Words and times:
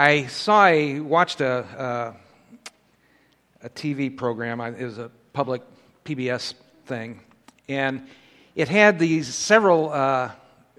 I 0.00 0.26
saw 0.26 0.62
I 0.62 1.00
watched 1.00 1.40
a 1.40 1.52
uh, 1.76 2.12
a 3.64 3.68
TV 3.68 4.16
program. 4.16 4.60
It 4.60 4.84
was 4.84 4.96
a 4.96 5.10
public 5.32 5.60
PBS 6.04 6.54
thing, 6.86 7.18
and 7.68 8.06
it 8.54 8.68
had 8.68 9.00
these 9.00 9.26
several 9.34 9.90
uh, 9.90 9.96
uh, 9.96 10.30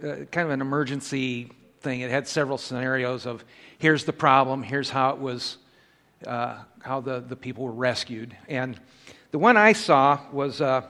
kind 0.02 0.46
of 0.46 0.52
an 0.52 0.62
emergency 0.62 1.52
thing. 1.82 2.00
It 2.00 2.10
had 2.10 2.30
several 2.30 2.58
scenarios 2.58 3.26
of 3.26 3.44
here's 3.78 4.06
the 4.06 4.14
problem, 4.14 4.64
here's 4.64 4.90
how 4.90 5.10
it 5.10 5.20
was, 5.20 5.58
uh, 6.26 6.60
how 6.82 7.02
the, 7.02 7.20
the 7.20 7.36
people 7.36 7.66
were 7.66 7.74
rescued. 7.74 8.34
And 8.48 8.80
the 9.32 9.38
one 9.38 9.58
I 9.58 9.74
saw 9.74 10.22
was 10.32 10.62
uh, 10.62 10.84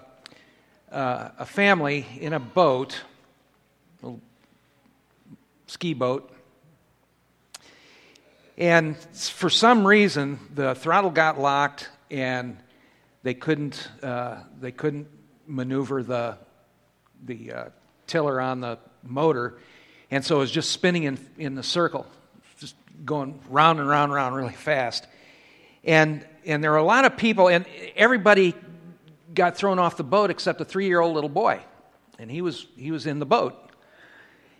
uh, 0.92 1.30
a 1.40 1.48
family 1.48 2.06
in 2.20 2.34
a 2.34 2.40
boat, 2.40 2.96
a 4.04 4.14
ski 5.66 5.96
boat. 5.96 6.32
And 8.60 8.98
for 8.98 9.50
some 9.50 9.88
reason, 9.88 10.38
the 10.54 10.76
throttle 10.76 11.12
got 11.12 11.40
locked 11.40 11.90
and 12.12 12.58
they 13.24 13.34
couldn't, 13.34 13.88
uh, 14.04 14.40
they 14.60 14.74
couldn't 14.74 15.08
maneuver 15.48 16.04
the, 16.04 16.38
the 17.24 17.54
uh, 17.54 17.70
tiller 18.06 18.42
on 18.42 18.60
the 18.60 18.78
motor. 19.02 19.58
And 20.12 20.26
so 20.26 20.36
it 20.36 20.40
was 20.40 20.52
just 20.52 20.72
spinning 20.72 21.04
in, 21.04 21.18
in 21.38 21.56
the 21.56 21.64
circle, 21.64 22.06
just 22.60 22.76
going 23.06 23.40
round 23.50 23.80
and 23.80 23.88
round 23.88 24.10
and 24.10 24.16
round 24.16 24.36
really 24.36 24.54
fast. 24.54 25.08
And, 25.86 26.28
and 26.46 26.62
there 26.62 26.72
were 26.72 26.78
a 26.78 26.84
lot 26.84 27.06
of 27.06 27.16
people, 27.16 27.48
and 27.48 27.66
everybody 27.96 28.56
got 29.34 29.56
thrown 29.56 29.80
off 29.80 29.96
the 29.96 30.04
boat 30.04 30.32
except 30.32 30.60
a 30.60 30.66
three 30.66 30.88
year 30.88 31.00
old 31.00 31.16
little 31.16 31.30
boy. 31.30 31.62
And 32.18 32.30
he 32.30 32.42
was, 32.42 32.68
he 32.76 32.92
was 32.92 33.06
in 33.06 33.20
the 33.20 33.26
boat. 33.26 33.56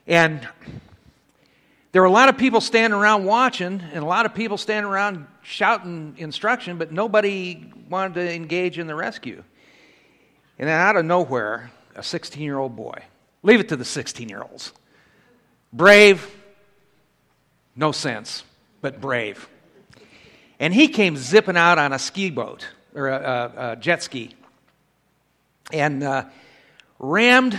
And 0.08 0.48
there 1.92 2.02
were 2.04 2.08
a 2.08 2.12
lot 2.12 2.30
of 2.30 2.38
people 2.38 2.62
standing 2.62 2.98
around 2.98 3.26
watching, 3.26 3.82
and 3.94 4.04
a 4.04 4.06
lot 4.06 4.26
of 4.26 4.36
people 4.36 4.58
standing 4.58 4.90
around 4.90 5.26
shouting 5.42 6.16
instruction, 6.18 6.78
but 6.78 6.92
nobody 6.92 7.72
wanted 7.90 8.14
to 8.16 8.34
engage 8.34 8.78
in 8.78 8.86
the 8.86 8.94
rescue. 8.94 9.44
And 10.60 10.68
then 10.68 10.80
out 10.80 10.98
of 10.98 11.06
nowhere, 11.06 11.72
a 11.96 12.04
16 12.04 12.44
year 12.44 12.60
old 12.60 12.76
boy, 12.76 13.04
leave 13.42 13.60
it 13.60 13.70
to 13.70 13.76
the 13.76 13.86
16 13.86 14.30
year 14.30 14.44
olds, 14.44 14.72
brave, 15.74 16.30
no 17.76 17.92
sense, 17.92 18.44
but 18.82 19.02
brave. 19.02 19.48
And 20.60 20.74
he 20.74 20.90
came 20.90 21.18
zipping 21.18 21.58
out 21.58 21.80
on 21.80 21.92
a 21.92 22.00
ski 22.00 22.30
boat, 22.30 22.68
or 22.94 23.08
a, 23.08 23.16
a, 23.16 23.72
a 23.72 23.76
jet 23.78 24.04
ski, 24.04 24.36
and 25.74 26.04
uh, 26.04 26.26
rammed 27.00 27.58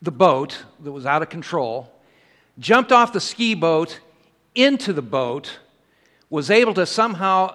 the 0.00 0.12
boat 0.12 0.56
that 0.80 0.92
was 0.92 1.04
out 1.04 1.20
of 1.20 1.28
control, 1.28 1.91
jumped 2.62 2.92
off 2.92 3.12
the 3.12 3.20
ski 3.20 3.54
boat 3.54 4.00
into 4.54 4.92
the 4.92 5.02
boat, 5.02 5.58
was 6.30 6.50
able 6.50 6.72
to 6.74 6.86
somehow 6.86 7.54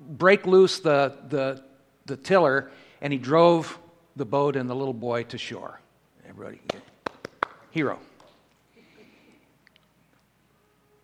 break 0.00 0.46
loose 0.46 0.80
the, 0.80 1.14
the, 1.28 1.62
the 2.06 2.16
tiller, 2.16 2.70
and 3.00 3.12
he 3.12 3.18
drove 3.18 3.78
the 4.16 4.24
boat 4.24 4.56
and 4.56 4.68
the 4.68 4.74
little 4.74 4.94
boy 4.94 5.22
to 5.24 5.38
shore. 5.38 5.78
Everybody, 6.28 6.60
hero. 7.70 7.98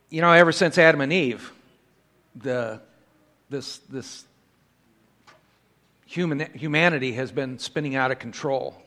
You 0.09 0.21
know, 0.21 0.33
ever 0.33 0.53
since 0.53 0.79
Adam 0.79 1.01
and 1.01 1.13
Eve, 1.13 1.53
the, 2.35 2.81
this, 3.51 3.79
this 3.79 4.25
human, 6.07 6.41
humanity 6.55 7.13
has 7.13 7.31
been 7.31 7.59
spinning 7.59 7.97
out 7.97 8.11
of 8.11 8.19
control. 8.19 8.83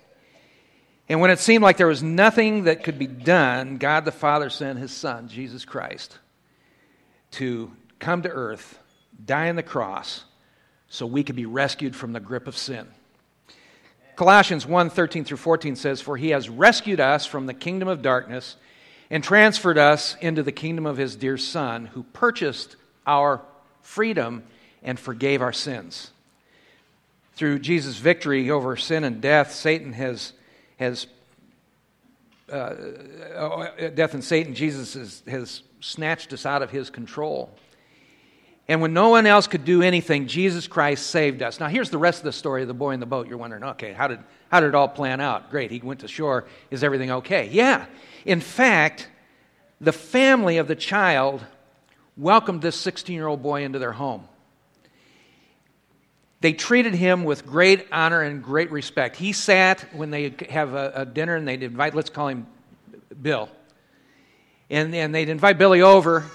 And 1.08 1.22
when 1.22 1.30
it 1.30 1.40
seemed 1.40 1.64
like 1.64 1.78
there 1.78 1.88
was 1.88 2.02
nothing 2.02 2.64
that 2.64 2.84
could 2.84 2.98
be 2.98 3.08
done, 3.08 3.78
God 3.78 4.06
the 4.06 4.12
Father 4.12 4.50
sent 4.50 4.80
his 4.80 4.92
Son, 4.92 5.28
Jesus 5.28 5.64
Christ, 5.66 6.18
to 7.32 7.72
come 8.00 8.24
to 8.24 8.30
earth, 8.30 8.80
die 9.24 9.50
on 9.50 9.56
the 9.56 9.64
cross, 9.64 10.24
so 10.90 11.06
we 11.06 11.24
could 11.24 11.36
be 11.36 11.46
rescued 11.46 11.96
from 11.96 12.14
the 12.14 12.20
grip 12.20 12.48
of 12.48 12.58
sin. 12.58 12.88
Colossians 14.16 14.66
1 14.66 14.90
13 14.90 15.26
through 15.26 15.38
14 15.38 15.76
says, 15.76 16.02
For 16.02 16.18
he 16.18 16.30
has 16.30 16.50
rescued 16.50 17.00
us 17.00 17.26
from 17.26 17.46
the 17.46 17.54
kingdom 17.54 17.88
of 17.88 18.02
darkness 18.02 18.56
and 19.10 19.24
transferred 19.24 19.78
us 19.78 20.16
into 20.22 20.42
the 20.42 20.52
kingdom 20.52 20.86
of 20.86 20.98
his 20.98 21.16
dear 21.16 21.38
Son, 21.38 21.88
who 21.88 22.04
purchased 22.04 22.76
our 23.06 23.42
freedom 23.82 24.44
and 24.82 25.00
forgave 25.00 25.42
our 25.42 25.54
sins. 25.54 26.12
Through 27.34 27.60
Jesus' 27.60 27.98
victory 27.98 28.50
over 28.50 28.78
sin 28.78 29.04
and 29.04 29.22
death, 29.22 29.52
Satan 29.52 29.94
has, 29.94 30.34
has 30.78 31.08
uh, 32.52 32.56
uh 32.56 33.90
death 33.90 34.14
and 34.14 34.24
Satan, 34.24 34.54
Jesus 34.54 34.94
has, 34.94 35.24
has 35.28 35.64
snatched 35.80 36.34
us 36.34 36.46
out 36.46 36.62
of 36.62 36.70
his 36.70 36.90
control. 36.90 37.50
And 38.68 38.82
when 38.82 38.94
no 38.94 39.10
one 39.10 39.28
else 39.28 39.46
could 39.46 39.64
do 39.64 39.84
anything, 39.84 40.28
Jesus 40.28 40.68
Christ 40.68 41.08
saved 41.08 41.44
us. 41.44 41.60
Now, 41.60 41.68
here's 41.68 41.92
the 41.92 42.00
rest 42.00 42.20
of 42.20 42.24
the 42.26 42.32
story 42.32 42.64
of 42.64 42.68
the 42.68 42.74
boy 42.74 42.92
in 42.92 43.00
the 43.00 43.06
boat. 43.06 43.28
You're 43.28 43.38
wondering, 43.38 43.64
okay, 43.64 43.94
how 43.94 44.08
did, 44.08 44.20
how 44.52 44.60
did 44.60 44.70
it 44.70 44.76
all 44.76 44.88
plan 44.88 45.22
out? 45.22 45.52
Great, 45.52 45.70
he 45.70 45.80
went 45.80 46.00
to 46.00 46.08
shore. 46.08 46.46
Is 46.72 46.84
everything 46.84 47.12
okay? 47.12 47.48
Yeah. 47.52 47.86
In 48.26 48.42
fact, 48.42 49.08
the 49.80 49.92
family 49.92 50.58
of 50.58 50.68
the 50.68 50.76
child 50.76 51.46
welcomed 52.18 52.62
this 52.62 52.76
16 52.76 53.16
year 53.16 53.28
old 53.28 53.44
boy 53.44 53.64
into 53.64 53.78
their 53.78 53.92
home. 53.92 54.28
They 56.42 56.54
treated 56.54 56.94
him 56.94 57.24
with 57.24 57.46
great 57.46 57.88
honor 57.92 58.22
and 58.22 58.44
great 58.44 58.72
respect. 58.72 59.16
He 59.16 59.32
sat 59.34 59.82
when 59.94 60.12
they 60.12 60.34
have 60.50 60.74
a, 60.74 60.92
a 60.96 61.06
dinner 61.06 61.36
and 61.36 61.48
they'd 61.48 61.64
invite, 61.64 61.96
let's 61.96 62.10
call 62.10 62.28
him 62.28 62.46
Bill. 63.22 63.50
And, 64.70 64.94
and 64.94 65.14
they'd 65.14 65.30
invite 65.30 65.58
Billy 65.58 65.82
over 65.82 66.26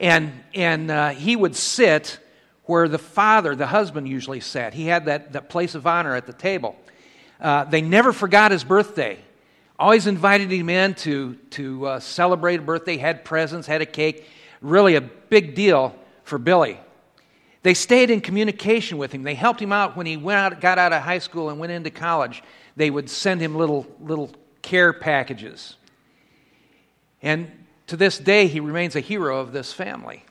and, 0.00 0.32
and 0.54 0.90
uh, 0.90 1.10
he 1.10 1.36
would 1.36 1.54
sit 1.54 2.18
where 2.64 2.88
the 2.88 2.98
father, 2.98 3.54
the 3.54 3.66
husband, 3.66 4.08
usually 4.08 4.40
sat. 4.40 4.72
He 4.72 4.86
had 4.86 5.04
that, 5.04 5.34
that 5.34 5.50
place 5.50 5.74
of 5.74 5.86
honor 5.86 6.16
at 6.16 6.26
the 6.26 6.32
table. 6.32 6.74
Uh, 7.38 7.64
they 7.64 7.82
never 7.82 8.12
forgot 8.12 8.50
his 8.50 8.64
birthday. 8.64 9.18
Always 9.78 10.06
invited 10.06 10.50
him 10.50 10.70
in 10.70 10.94
to, 10.94 11.34
to 11.50 11.86
uh, 11.86 12.00
celebrate 12.00 12.60
a 12.60 12.62
birthday, 12.62 12.96
had 12.96 13.24
presents, 13.24 13.66
had 13.66 13.82
a 13.82 13.86
cake. 13.86 14.26
Really 14.62 14.94
a 14.94 15.00
big 15.00 15.54
deal 15.54 15.94
for 16.24 16.38
Billy. 16.38 16.78
They 17.62 17.74
stayed 17.74 18.10
in 18.10 18.20
communication 18.20 18.96
with 18.96 19.12
him. 19.12 19.22
They 19.22 19.34
helped 19.34 19.60
him 19.60 19.72
out 19.72 19.96
when 19.96 20.06
he 20.06 20.16
went 20.16 20.38
out, 20.38 20.60
got 20.60 20.78
out 20.78 20.92
of 20.92 21.02
high 21.02 21.18
school 21.18 21.50
and 21.50 21.58
went 21.58 21.72
into 21.72 21.90
college. 21.90 22.42
They 22.76 22.90
would 22.90 23.10
send 23.10 23.40
him 23.40 23.54
little, 23.54 23.86
little 24.00 24.30
care 24.62 24.92
packages. 24.92 25.76
And 27.22 27.50
to 27.88 27.96
this 27.96 28.18
day, 28.18 28.46
he 28.46 28.60
remains 28.60 28.96
a 28.96 29.00
hero 29.00 29.40
of 29.40 29.52
this 29.52 29.72
family. 29.72 30.24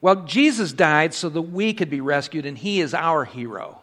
Well, 0.00 0.24
Jesus 0.26 0.72
died 0.72 1.14
so 1.14 1.28
that 1.30 1.42
we 1.42 1.72
could 1.72 1.90
be 1.90 2.00
rescued, 2.00 2.46
and 2.46 2.58
he 2.58 2.80
is 2.80 2.94
our 2.94 3.24
hero. 3.24 3.80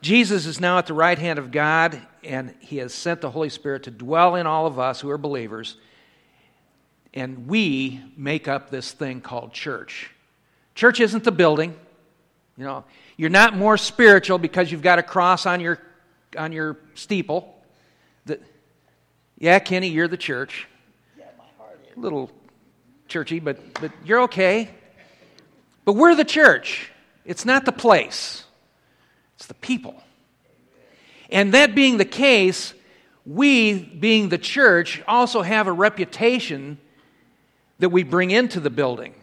Jesus 0.00 0.46
is 0.46 0.60
now 0.60 0.78
at 0.78 0.86
the 0.86 0.94
right 0.94 1.18
hand 1.18 1.38
of 1.38 1.50
God, 1.50 2.00
and 2.22 2.54
he 2.60 2.76
has 2.76 2.94
sent 2.94 3.20
the 3.20 3.30
Holy 3.30 3.48
Spirit 3.48 3.82
to 3.82 3.90
dwell 3.90 4.36
in 4.36 4.46
all 4.46 4.66
of 4.66 4.78
us 4.78 5.00
who 5.00 5.10
are 5.10 5.18
believers. 5.18 5.76
And 7.12 7.48
we 7.48 8.00
make 8.16 8.46
up 8.46 8.70
this 8.70 8.92
thing 8.92 9.20
called 9.20 9.52
church. 9.52 10.10
Church 10.76 11.00
isn't 11.00 11.24
the 11.24 11.32
building. 11.32 11.74
You 12.56 12.64
know, 12.64 12.84
you're 13.16 13.30
not 13.30 13.56
more 13.56 13.76
spiritual 13.76 14.38
because 14.38 14.70
you've 14.70 14.82
got 14.82 15.00
a 15.00 15.02
cross 15.02 15.46
on 15.46 15.58
your 15.58 15.80
on 16.38 16.52
your 16.52 16.76
steeple. 16.94 17.54
The, 18.26 18.38
yeah, 19.38 19.58
Kenny, 19.58 19.88
you're 19.88 20.08
the 20.08 20.16
church 20.16 20.66
Yeah, 21.18 21.24
my 21.38 21.44
heart 21.58 21.80
is. 21.90 21.96
a 21.96 22.00
little 22.00 22.30
churchy, 23.08 23.40
but, 23.40 23.58
but 23.80 23.90
you're 24.04 24.22
okay. 24.22 24.68
But 25.84 25.94
we're 25.94 26.14
the 26.14 26.24
church. 26.24 26.90
It's 27.24 27.44
not 27.44 27.64
the 27.64 27.72
place, 27.72 28.44
it's 29.36 29.46
the 29.46 29.54
people. 29.54 30.02
And 31.30 31.54
that 31.54 31.74
being 31.74 31.96
the 31.96 32.04
case, 32.04 32.72
we, 33.24 33.78
being 33.78 34.28
the 34.28 34.38
church, 34.38 35.02
also 35.08 35.42
have 35.42 35.66
a 35.66 35.72
reputation 35.72 36.78
that 37.80 37.88
we 37.88 38.04
bring 38.04 38.30
into 38.30 38.60
the 38.60 38.70
building. 38.70 39.14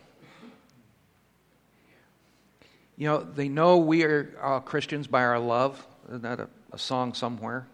You 3.04 3.10
know, 3.10 3.22
they 3.22 3.50
know 3.50 3.80
we 3.80 4.06
are 4.06 4.34
uh, 4.42 4.60
Christians 4.62 5.08
by 5.08 5.26
our 5.26 5.38
love. 5.38 5.86
Isn't 6.08 6.22
that 6.22 6.40
a, 6.40 6.48
a 6.72 6.78
song 6.78 7.14
somewhere? 7.14 7.68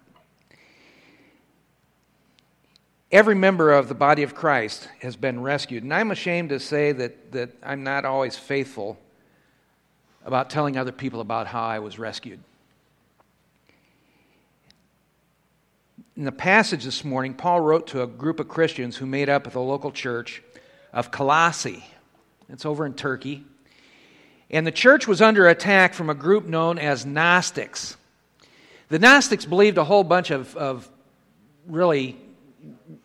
Every 3.11 3.35
member 3.35 3.71
of 3.71 3.89
the 3.89 3.93
body 3.93 4.23
of 4.23 4.33
Christ 4.33 4.89
has 5.03 5.15
been 5.15 5.39
rescued. 5.39 5.83
And 5.83 5.93
I'm 5.93 6.09
ashamed 6.09 6.49
to 6.49 6.59
say 6.59 6.93
that, 6.93 7.31
that 7.33 7.51
I'm 7.61 7.83
not 7.83 8.05
always 8.05 8.37
faithful 8.37 8.97
about 10.25 10.49
telling 10.49 10.77
other 10.77 10.91
people 10.91 11.21
about 11.21 11.45
how 11.45 11.61
I 11.61 11.77
was 11.77 11.99
rescued. 11.99 12.39
In 16.17 16.23
the 16.23 16.31
passage 16.31 16.85
this 16.85 17.03
morning, 17.03 17.35
Paul 17.35 17.61
wrote 17.61 17.85
to 17.89 18.01
a 18.01 18.07
group 18.07 18.39
of 18.39 18.47
Christians 18.47 18.97
who 18.97 19.05
made 19.05 19.29
up 19.29 19.51
the 19.51 19.59
local 19.59 19.91
church 19.91 20.41
of 20.91 21.11
Colossae. 21.11 21.85
It's 22.51 22.65
over 22.65 22.83
in 22.83 22.95
Turkey. 22.95 23.45
And 24.49 24.65
the 24.65 24.71
church 24.71 25.07
was 25.07 25.21
under 25.21 25.47
attack 25.47 25.93
from 25.93 26.09
a 26.09 26.15
group 26.15 26.45
known 26.45 26.79
as 26.79 27.05
Gnostics. 27.05 27.95
The 28.89 28.99
Gnostics 28.99 29.45
believed 29.45 29.77
a 29.77 29.83
whole 29.83 30.03
bunch 30.03 30.31
of, 30.31 30.55
of 30.55 30.89
really 31.67 32.17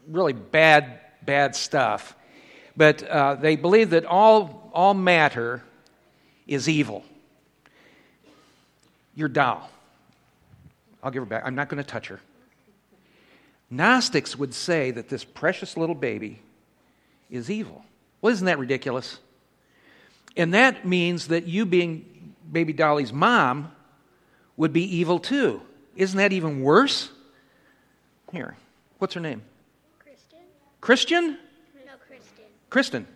really 0.08 0.32
bad, 0.32 1.00
bad 1.22 1.56
stuff. 1.56 2.14
But 2.76 3.02
uh, 3.02 3.36
they 3.36 3.56
believed 3.56 3.92
that 3.92 4.04
all, 4.04 4.70
all 4.72 4.94
matter 4.94 5.62
is 6.46 6.68
evil. 6.68 7.04
Your 9.14 9.28
doll. 9.28 9.70
I'll 11.02 11.10
give 11.10 11.22
her 11.22 11.26
back. 11.26 11.44
I'm 11.46 11.54
not 11.54 11.68
going 11.68 11.82
to 11.82 11.88
touch 11.88 12.08
her. 12.08 12.20
Gnostics 13.70 14.36
would 14.36 14.54
say 14.54 14.90
that 14.90 15.08
this 15.08 15.24
precious 15.24 15.76
little 15.76 15.94
baby 15.94 16.40
is 17.30 17.50
evil. 17.50 17.84
Well, 18.20 18.32
isn't 18.32 18.46
that 18.46 18.58
ridiculous? 18.58 19.18
And 20.36 20.54
that 20.54 20.84
means 20.86 21.28
that 21.28 21.46
you, 21.46 21.64
being 21.64 22.34
baby 22.50 22.72
Dolly's 22.72 23.12
mom, 23.12 23.70
would 24.56 24.72
be 24.72 24.96
evil 24.96 25.18
too. 25.18 25.60
Isn't 25.96 26.18
that 26.18 26.32
even 26.32 26.62
worse? 26.62 27.10
Here, 28.32 28.56
what's 28.98 29.14
her 29.14 29.20
name? 29.20 29.42
Kristen? 29.98 30.38
Christian? 30.80 31.38
No, 31.86 31.92
Kristen. 32.08 32.44
Kristen. 32.70 33.06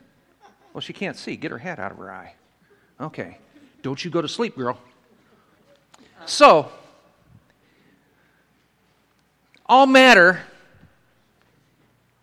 Well, 0.72 0.80
she 0.80 0.92
can't 0.92 1.16
see. 1.16 1.36
Get 1.36 1.50
her 1.50 1.58
hat 1.58 1.78
out 1.78 1.90
of 1.90 1.98
her 1.98 2.12
eye. 2.12 2.34
Okay. 3.00 3.38
Don't 3.82 4.04
you 4.04 4.10
go 4.10 4.22
to 4.22 4.28
sleep, 4.28 4.56
girl. 4.56 4.78
So, 6.26 6.70
all 9.66 9.86
matter 9.86 10.40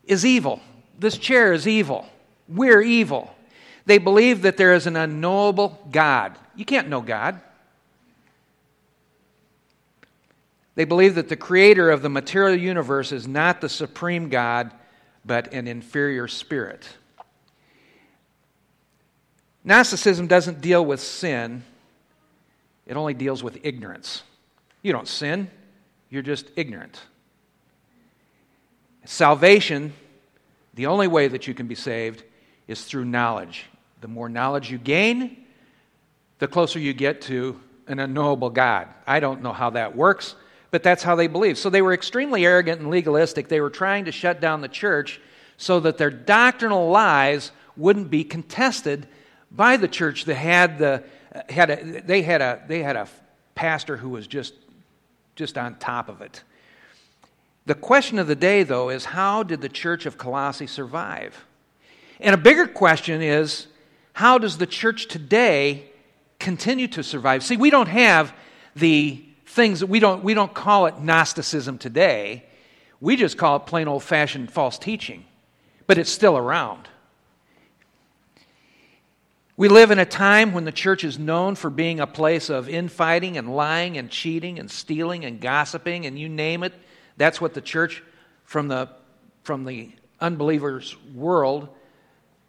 is 0.06 0.26
evil. 0.26 0.62
This 1.00 1.18
chair 1.18 1.54
is 1.54 1.68
evil. 1.68 2.08
We're 2.48 2.82
evil. 2.82 3.35
They 3.86 3.98
believe 3.98 4.42
that 4.42 4.58
there 4.58 4.74
is 4.74 4.88
an 4.88 4.96
unknowable 4.96 5.80
God. 5.92 6.38
You 6.56 6.66
can't 6.66 6.90
know 6.90 7.02
God. 7.02 7.40
They 10.76 10.86
believe 10.86 11.16
that 11.16 11.30
the 11.30 11.38
creator 11.38 11.90
of 11.90 12.02
the 12.02 12.10
material 12.10 12.58
universe 12.58 13.12
is 13.12 13.28
not 13.28 13.62
the 13.62 13.70
supreme 13.70 14.30
God, 14.30 14.72
but 15.24 15.54
an 15.54 15.68
inferior 15.68 16.28
spirit. 16.28 16.88
Gnosticism 19.64 20.28
doesn't 20.28 20.62
deal 20.62 20.86
with 20.86 21.00
sin, 21.00 21.64
it 22.86 22.96
only 22.98 23.14
deals 23.16 23.42
with 23.42 23.58
ignorance. 23.64 24.22
You 24.84 24.92
don't 24.92 25.08
sin, 25.08 25.50
you're 26.10 26.22
just 26.22 26.52
ignorant. 26.56 27.00
Salvation, 29.06 29.94
the 30.76 30.88
only 30.88 31.08
way 31.08 31.28
that 31.28 31.48
you 31.48 31.54
can 31.54 31.68
be 31.68 31.76
saved, 31.76 32.24
is 32.68 32.84
through 32.84 33.06
knowledge. 33.06 33.66
The 34.06 34.12
more 34.12 34.30
knowledge 34.30 34.70
you 34.70 34.78
gain, 34.78 35.36
the 36.38 36.48
closer 36.48 36.78
you 36.78 36.94
get 36.94 37.24
to 37.24 37.60
an 37.88 37.98
unknowable 37.98 38.52
God. 38.52 38.88
I 39.08 39.20
don't 39.20 39.42
know 39.42 39.52
how 39.52 39.72
that 39.72 39.96
works, 39.96 40.36
but 40.70 40.84
that's 40.84 41.02
how 41.02 41.16
they 41.16 41.26
believe. 41.26 41.58
So 41.58 41.72
they 41.72 41.82
were 41.82 41.92
extremely 41.92 42.46
arrogant 42.46 42.82
and 42.82 42.92
legalistic. 42.92 43.48
They 43.48 43.62
were 43.62 43.72
trying 43.72 44.06
to 44.06 44.12
shut 44.12 44.40
down 44.40 44.62
the 44.62 44.68
church 44.68 45.20
so 45.58 45.80
that 45.80 45.98
their 45.98 46.12
doctrinal 46.12 46.92
lies 46.92 47.52
wouldn't 47.76 48.12
be 48.12 48.24
contested 48.24 49.08
by 49.50 49.76
the 49.76 49.88
church 49.88 50.26
that 50.26 50.36
had 50.36 50.78
the 50.78 51.04
had 51.50 51.72
a, 51.72 52.02
they 52.02 52.22
had 52.22 52.44
a 52.44 52.64
they 52.68 52.84
had 52.84 52.96
a 52.96 53.08
pastor 53.56 53.98
who 53.98 54.10
was 54.10 54.28
just 54.28 54.54
just 55.36 55.58
on 55.58 55.80
top 55.80 56.10
of 56.10 56.22
it. 56.22 56.44
The 57.66 57.74
question 57.74 58.20
of 58.20 58.28
the 58.28 58.36
day, 58.36 58.62
though, 58.62 58.90
is 58.90 59.04
how 59.06 59.42
did 59.42 59.62
the 59.62 59.68
church 59.68 60.06
of 60.06 60.20
Colossae 60.20 60.68
survive? 60.68 61.44
And 62.20 62.36
a 62.36 62.38
bigger 62.38 62.68
question 62.68 63.24
is 63.24 63.66
how 64.16 64.38
does 64.38 64.58
the 64.58 64.66
church 64.66 65.08
today 65.08 65.84
continue 66.40 66.88
to 66.88 67.04
survive? 67.04 67.44
See, 67.44 67.58
we 67.58 67.70
don't 67.70 67.90
have 67.90 68.34
the 68.74 69.22
things 69.46 69.82
that 69.82 69.88
we 69.88 70.00
don't, 70.00 70.24
we 70.24 70.34
don't 70.34 70.54
call 70.54 70.86
it 70.86 71.02
Gnosticism 71.02 71.78
today. 71.78 72.46
We 73.02 73.18
just 73.18 73.38
call 73.38 73.58
it 73.58 73.66
plain 73.66 73.90
old 73.90 74.04
fashioned 74.04 74.54
false 74.54 74.80
teaching, 74.80 75.26
but 75.86 75.98
it's 75.98 76.10
still 76.10 76.38
around. 76.38 76.88
We 79.58 79.68
live 79.68 79.92
in 79.92 80.00
a 80.00 80.06
time 80.06 80.54
when 80.54 80.64
the 80.64 80.72
church 80.72 81.04
is 81.04 81.20
known 81.20 81.56
for 81.56 81.70
being 81.70 82.00
a 82.00 82.08
place 82.08 82.50
of 82.50 82.70
infighting 82.70 83.38
and 83.38 83.54
lying 83.54 83.98
and 83.98 84.10
cheating 84.10 84.60
and 84.60 84.72
stealing 84.72 85.26
and 85.26 85.42
gossiping 85.42 86.06
and 86.06 86.18
you 86.18 86.30
name 86.30 86.64
it. 86.64 86.72
That's 87.18 87.42
what 87.42 87.54
the 87.54 87.60
church 87.60 88.02
from 88.46 88.70
the, 88.70 88.88
from 89.44 89.66
the 89.66 89.92
unbelievers' 90.22 90.96
world 91.14 91.68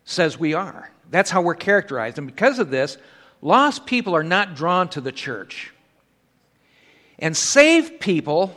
says 0.04 0.38
we 0.38 0.54
are. 0.54 0.92
That's 1.10 1.30
how 1.30 1.42
we're 1.42 1.54
characterized. 1.54 2.18
And 2.18 2.26
because 2.26 2.58
of 2.58 2.70
this, 2.70 2.96
lost 3.42 3.86
people 3.86 4.14
are 4.16 4.24
not 4.24 4.54
drawn 4.54 4.88
to 4.90 5.00
the 5.00 5.12
church. 5.12 5.72
And 7.18 7.36
saved 7.36 8.00
people 8.00 8.54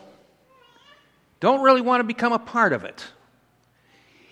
don't 1.39 1.61
really 1.61 1.81
want 1.81 2.01
to 2.01 2.03
become 2.03 2.33
a 2.33 2.39
part 2.39 2.73
of 2.73 2.83
it. 2.83 3.05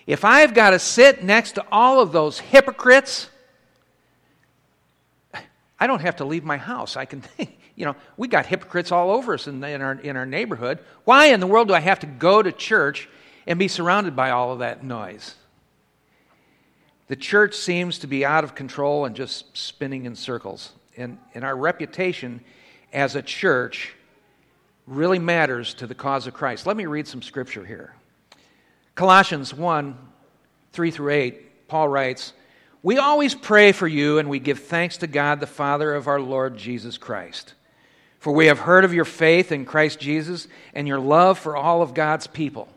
If 0.06 0.24
I've 0.24 0.54
got 0.54 0.70
to 0.70 0.78
sit 0.78 1.22
next 1.22 1.52
to 1.52 1.66
all 1.70 2.00
of 2.00 2.12
those 2.12 2.38
hypocrites, 2.38 3.28
I 5.80 5.86
don't 5.86 6.00
have 6.00 6.16
to 6.16 6.24
leave 6.24 6.44
my 6.44 6.56
house. 6.56 6.96
I 6.96 7.04
can, 7.04 7.22
you 7.76 7.84
know, 7.84 7.94
we 8.16 8.28
got 8.28 8.46
hypocrites 8.46 8.90
all 8.90 9.10
over 9.10 9.34
us 9.34 9.46
in, 9.46 9.62
in, 9.62 9.80
our, 9.80 9.92
in 9.92 10.16
our 10.16 10.26
neighborhood. 10.26 10.78
Why 11.04 11.26
in 11.26 11.40
the 11.40 11.46
world 11.46 11.68
do 11.68 11.74
I 11.74 11.80
have 11.80 12.00
to 12.00 12.06
go 12.06 12.42
to 12.42 12.52
church 12.52 13.08
and 13.46 13.58
be 13.58 13.68
surrounded 13.68 14.16
by 14.16 14.30
all 14.30 14.52
of 14.52 14.58
that 14.58 14.82
noise? 14.82 15.34
The 17.08 17.16
church 17.16 17.54
seems 17.54 17.98
to 18.00 18.06
be 18.06 18.24
out 18.24 18.44
of 18.44 18.54
control 18.54 19.04
and 19.04 19.16
just 19.16 19.56
spinning 19.56 20.04
in 20.04 20.14
circles. 20.14 20.72
And, 20.96 21.18
and 21.34 21.44
our 21.44 21.56
reputation 21.56 22.40
as 22.92 23.14
a 23.14 23.22
church 23.22 23.94
really 24.86 25.18
matters 25.18 25.74
to 25.74 25.86
the 25.86 25.94
cause 25.94 26.26
of 26.26 26.34
Christ. 26.34 26.66
Let 26.66 26.76
me 26.76 26.86
read 26.86 27.06
some 27.06 27.22
scripture 27.22 27.64
here. 27.64 27.94
Colossians 28.94 29.52
1 29.54 29.96
3 30.72 30.90
through 30.90 31.12
8, 31.12 31.68
Paul 31.68 31.88
writes, 31.88 32.34
we 32.82 32.98
always 32.98 33.34
pray 33.34 33.72
for 33.72 33.88
you 33.88 34.18
and 34.18 34.28
we 34.28 34.38
give 34.38 34.60
thanks 34.60 34.98
to 34.98 35.06
God, 35.06 35.40
the 35.40 35.46
Father 35.46 35.94
of 35.94 36.06
our 36.06 36.20
Lord 36.20 36.56
Jesus 36.56 36.96
Christ. 36.96 37.54
For 38.20 38.32
we 38.32 38.46
have 38.46 38.60
heard 38.60 38.84
of 38.84 38.94
your 38.94 39.04
faith 39.04 39.50
in 39.50 39.64
Christ 39.64 39.98
Jesus 39.98 40.46
and 40.74 40.86
your 40.86 41.00
love 41.00 41.38
for 41.38 41.56
all 41.56 41.82
of 41.82 41.94
God's 41.94 42.26
people. 42.26 42.68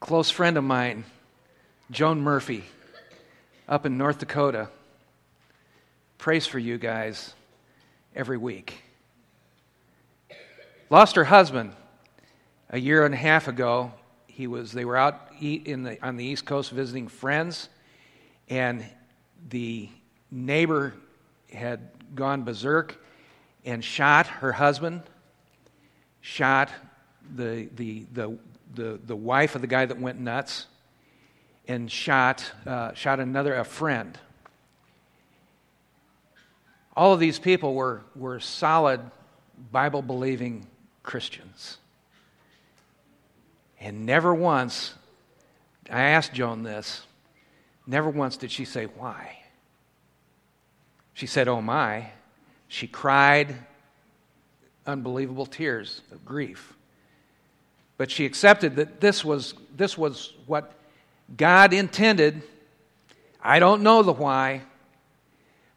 Close 0.00 0.30
friend 0.30 0.56
of 0.56 0.64
mine, 0.64 1.04
Joan 1.90 2.22
Murphy, 2.22 2.64
up 3.68 3.84
in 3.84 3.98
North 3.98 4.18
Dakota, 4.18 4.70
prays 6.16 6.46
for 6.46 6.58
you 6.58 6.78
guys 6.78 7.34
every 8.16 8.38
week. 8.38 8.82
Lost 10.88 11.16
her 11.16 11.24
husband 11.24 11.72
a 12.70 12.78
year 12.78 13.04
and 13.04 13.12
a 13.12 13.16
half 13.18 13.46
ago 13.46 13.92
he 14.26 14.46
was, 14.46 14.72
they 14.72 14.86
were 14.86 14.96
out 14.96 15.20
in 15.38 15.82
the, 15.82 16.02
on 16.02 16.16
the 16.16 16.24
East 16.24 16.46
Coast 16.46 16.70
visiting 16.70 17.06
friends, 17.06 17.68
and 18.48 18.82
the 19.50 19.90
neighbor 20.30 20.94
had 21.52 21.90
gone 22.14 22.42
berserk 22.42 22.98
and 23.66 23.84
shot 23.84 24.26
her 24.26 24.52
husband, 24.52 25.02
shot 26.22 26.70
the, 27.36 27.68
the, 27.76 28.06
the, 28.14 28.38
the, 28.74 29.00
the 29.04 29.16
wife 29.16 29.54
of 29.54 29.60
the 29.60 29.66
guy 29.66 29.86
that 29.86 30.00
went 30.00 30.20
nuts, 30.20 30.66
and 31.68 31.90
shot, 31.90 32.50
uh, 32.66 32.92
shot 32.94 33.20
another, 33.20 33.54
a 33.54 33.64
friend. 33.64 34.18
All 36.96 37.12
of 37.12 37.20
these 37.20 37.38
people 37.38 37.74
were, 37.74 38.02
were 38.16 38.40
solid 38.40 39.00
Bible 39.70 40.02
believing 40.02 40.66
Christians. 41.02 41.78
And 43.80 44.04
never 44.04 44.34
once, 44.34 44.94
I 45.90 46.02
asked 46.02 46.32
Joan 46.34 46.62
this, 46.62 47.06
never 47.86 48.10
once 48.10 48.36
did 48.36 48.50
she 48.50 48.64
say, 48.64 48.86
Why? 48.86 49.38
She 51.14 51.26
said, 51.26 51.48
Oh 51.48 51.60
my. 51.60 52.10
She 52.68 52.86
cried 52.86 53.56
unbelievable 54.86 55.46
tears 55.46 56.02
of 56.12 56.24
grief. 56.24 56.76
But 58.00 58.10
she 58.10 58.24
accepted 58.24 58.76
that 58.76 58.98
this 59.02 59.26
was, 59.26 59.52
this 59.76 59.98
was 59.98 60.32
what 60.46 60.72
God 61.36 61.74
intended. 61.74 62.40
I 63.42 63.58
don't 63.58 63.82
know 63.82 64.02
the 64.02 64.14
why, 64.14 64.62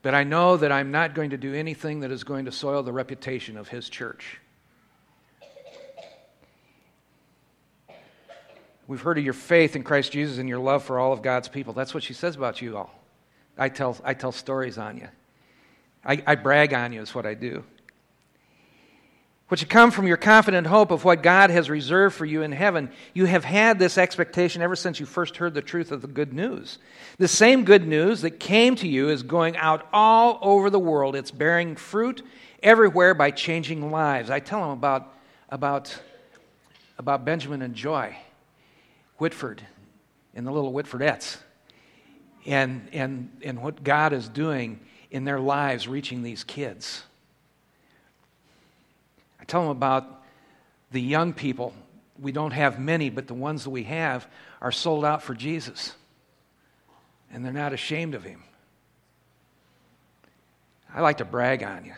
but 0.02 0.16
I 0.16 0.24
know 0.24 0.56
that 0.56 0.72
I'm 0.72 0.90
not 0.90 1.16
going 1.16 1.32
to 1.32 1.38
do 1.38 1.54
anything 1.54 2.00
that 2.00 2.12
is 2.12 2.24
going 2.24 2.46
to 2.46 2.52
soil 2.54 2.82
the 2.82 2.94
reputation 2.94 3.58
of 3.58 3.68
His 3.68 3.90
church. 3.90 4.40
We've 8.88 9.02
heard 9.02 9.18
of 9.18 9.26
your 9.26 9.34
faith 9.34 9.76
in 9.76 9.84
Christ 9.84 10.14
Jesus 10.14 10.38
and 10.38 10.48
your 10.48 10.60
love 10.60 10.82
for 10.86 11.00
all 11.00 11.12
of 11.12 11.22
God's 11.22 11.50
people. 11.50 11.74
That's 11.74 11.94
what 11.94 12.04
she 12.04 12.14
says 12.14 12.38
about 12.38 12.62
you 12.62 12.78
all. 12.78 12.98
I 13.58 13.68
tell, 13.68 13.98
I 14.02 14.14
tell 14.14 14.32
stories 14.32 14.78
on 14.78 14.96
you. 14.96 15.10
I, 16.06 16.24
I 16.26 16.36
brag 16.36 16.74
on 16.74 16.94
you, 16.94 17.02
is 17.02 17.14
what 17.14 17.26
I 17.26 17.34
do. 17.34 17.66
Which 19.54 19.62
you 19.62 19.68
come 19.68 19.92
from 19.92 20.08
your 20.08 20.18
confident 20.18 20.66
hope 20.66 20.90
of 20.90 21.06
what 21.06 21.22
God 21.22 21.52
has 21.52 21.70
reserved 21.70 22.16
for 22.16 22.26
you 22.26 22.42
in 22.42 22.52
heaven. 22.52 22.90
You 23.14 23.26
have 23.26 23.44
had 23.44 23.78
this 23.78 24.00
expectation 24.00 24.64
ever 24.64 24.76
since 24.76 25.00
you 25.00 25.06
first 25.06 25.38
heard 25.38 25.54
the 25.54 25.62
truth 25.62 25.92
of 25.92 26.02
the 26.02 26.08
good 26.08 26.34
news. 26.34 26.80
The 27.20 27.28
same 27.28 27.64
good 27.64 27.88
news 27.88 28.22
that 28.22 28.40
came 28.40 28.76
to 28.78 28.88
you 28.88 29.10
is 29.10 29.22
going 29.22 29.56
out 29.58 29.88
all 29.94 30.40
over 30.42 30.72
the 30.72 30.80
world. 30.80 31.16
It's 31.16 31.30
bearing 31.30 31.76
fruit 31.76 32.24
everywhere 32.64 33.14
by 33.14 33.30
changing 33.30 33.92
lives. 33.92 34.32
I 34.32 34.40
tell 34.40 34.60
them 34.62 34.72
about, 34.72 35.14
about, 35.50 35.96
about 36.98 37.24
Benjamin 37.24 37.62
and 37.62 37.76
Joy. 37.76 38.18
Whitford 39.20 39.62
and 40.34 40.48
the 40.48 40.52
little 40.52 40.74
Whitfordettes 40.74 41.38
and, 42.48 42.90
and, 42.92 43.30
and 43.44 43.62
what 43.62 43.84
God 43.84 44.14
is 44.14 44.28
doing 44.28 44.80
in 45.12 45.26
their 45.26 45.40
lives 45.40 45.88
reaching 45.88 46.24
these 46.24 46.44
kids. 46.44 47.04
I 49.44 49.46
tell 49.46 49.64
them 49.64 49.72
about 49.72 50.24
the 50.92 51.02
young 51.02 51.34
people. 51.34 51.74
We 52.18 52.32
don't 52.32 52.52
have 52.52 52.80
many, 52.80 53.10
but 53.10 53.28
the 53.28 53.34
ones 53.34 53.66
that 53.66 53.72
we 53.72 53.84
have 53.84 54.26
are 54.62 54.72
sold 54.72 55.04
out 55.04 55.22
for 55.22 55.34
Jesus. 55.34 55.94
And 57.30 57.44
they're 57.44 57.52
not 57.52 57.74
ashamed 57.74 58.16
of 58.16 58.24
him. 58.24 58.42
I 60.96 61.02
like 61.02 61.18
to 61.18 61.26
brag 61.26 61.62
on 61.62 61.84
you. 61.84 61.92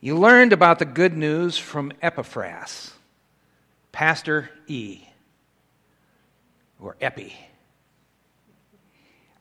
You 0.00 0.16
learned 0.16 0.54
about 0.54 0.78
the 0.78 0.86
good 0.86 1.14
news 1.14 1.58
from 1.58 1.92
Epaphras, 2.00 2.90
Pastor 3.92 4.48
E, 4.66 5.00
or 6.80 6.96
Epi. 7.02 7.34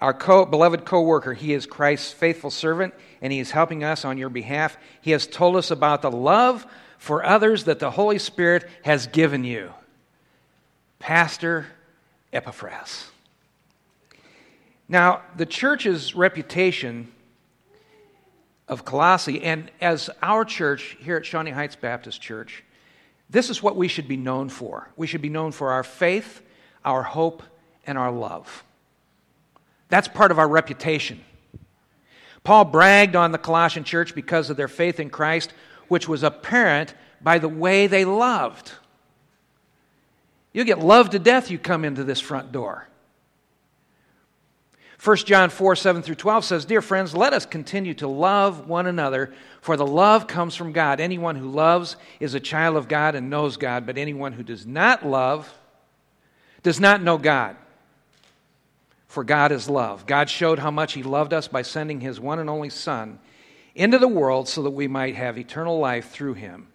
Our 0.01 0.15
co- 0.15 0.45
beloved 0.45 0.83
co 0.83 1.01
worker, 1.01 1.33
he 1.33 1.53
is 1.53 1.67
Christ's 1.67 2.11
faithful 2.11 2.49
servant, 2.49 2.95
and 3.21 3.31
he 3.31 3.39
is 3.39 3.51
helping 3.51 3.83
us 3.83 4.03
on 4.03 4.17
your 4.17 4.29
behalf. 4.29 4.77
He 4.99 5.11
has 5.11 5.27
told 5.27 5.55
us 5.55 5.69
about 5.69 6.01
the 6.01 6.11
love 6.11 6.65
for 6.97 7.23
others 7.23 7.65
that 7.65 7.79
the 7.79 7.91
Holy 7.91 8.17
Spirit 8.17 8.67
has 8.83 9.05
given 9.07 9.43
you. 9.43 9.71
Pastor 10.97 11.67
Epaphras. 12.33 13.11
Now, 14.89 15.21
the 15.37 15.45
church's 15.45 16.15
reputation 16.15 17.11
of 18.67 18.85
Colossae, 18.85 19.41
and 19.43 19.71
as 19.79 20.09
our 20.21 20.43
church 20.43 20.97
here 20.99 21.17
at 21.17 21.25
Shawnee 21.25 21.51
Heights 21.51 21.75
Baptist 21.75 22.21
Church, 22.21 22.63
this 23.29 23.49
is 23.49 23.63
what 23.63 23.75
we 23.75 23.87
should 23.87 24.07
be 24.07 24.17
known 24.17 24.49
for. 24.49 24.89
We 24.97 25.07
should 25.07 25.21
be 25.21 25.29
known 25.29 25.51
for 25.51 25.71
our 25.71 25.83
faith, 25.83 26.41
our 26.83 27.03
hope, 27.03 27.43
and 27.85 27.97
our 27.97 28.11
love. 28.11 28.63
That's 29.91 30.07
part 30.07 30.31
of 30.31 30.39
our 30.39 30.47
reputation. 30.47 31.21
Paul 32.45 32.65
bragged 32.65 33.15
on 33.15 33.33
the 33.33 33.37
Colossian 33.37 33.83
church 33.83 34.15
because 34.15 34.49
of 34.49 34.55
their 34.57 34.69
faith 34.69 34.99
in 34.99 35.09
Christ, 35.09 35.53
which 35.89 36.07
was 36.07 36.23
apparent 36.23 36.95
by 37.21 37.37
the 37.37 37.49
way 37.49 37.87
they 37.87 38.05
loved. 38.05 38.71
You'll 40.53 40.65
get 40.65 40.79
loved 40.79 41.11
to 41.11 41.19
death, 41.19 41.51
you 41.51 41.59
come 41.59 41.83
into 41.83 42.05
this 42.05 42.21
front 42.21 42.53
door. 42.53 42.87
1 45.03 45.17
John 45.17 45.49
4 45.49 45.75
7 45.75 46.01
through 46.01 46.15
12 46.15 46.45
says, 46.45 46.65
Dear 46.65 46.81
friends, 46.81 47.13
let 47.13 47.33
us 47.33 47.45
continue 47.45 47.93
to 47.95 48.07
love 48.07 48.69
one 48.69 48.87
another, 48.87 49.33
for 49.59 49.75
the 49.75 49.85
love 49.85 50.25
comes 50.25 50.55
from 50.55 50.71
God. 50.71 51.01
Anyone 51.01 51.35
who 51.35 51.49
loves 51.49 51.97
is 52.21 52.33
a 52.33 52.39
child 52.39 52.77
of 52.77 52.87
God 52.87 53.15
and 53.15 53.29
knows 53.29 53.57
God, 53.57 53.85
but 53.85 53.97
anyone 53.97 54.31
who 54.31 54.43
does 54.43 54.65
not 54.65 55.05
love 55.05 55.51
does 56.63 56.79
not 56.79 57.03
know 57.03 57.17
God. 57.17 57.57
For 59.11 59.25
God 59.25 59.51
is 59.51 59.67
love. 59.69 60.05
God 60.05 60.29
showed 60.29 60.57
how 60.57 60.71
much 60.71 60.93
He 60.93 61.03
loved 61.03 61.33
us 61.33 61.49
by 61.49 61.63
sending 61.63 61.99
His 61.99 62.17
one 62.17 62.39
and 62.39 62.49
only 62.49 62.69
Son 62.69 63.19
into 63.75 63.99
the 63.99 64.07
world 64.07 64.47
so 64.47 64.63
that 64.63 64.69
we 64.69 64.87
might 64.87 65.15
have 65.15 65.37
eternal 65.37 65.79
life 65.79 66.11
through 66.11 66.35
Him. 66.35 66.69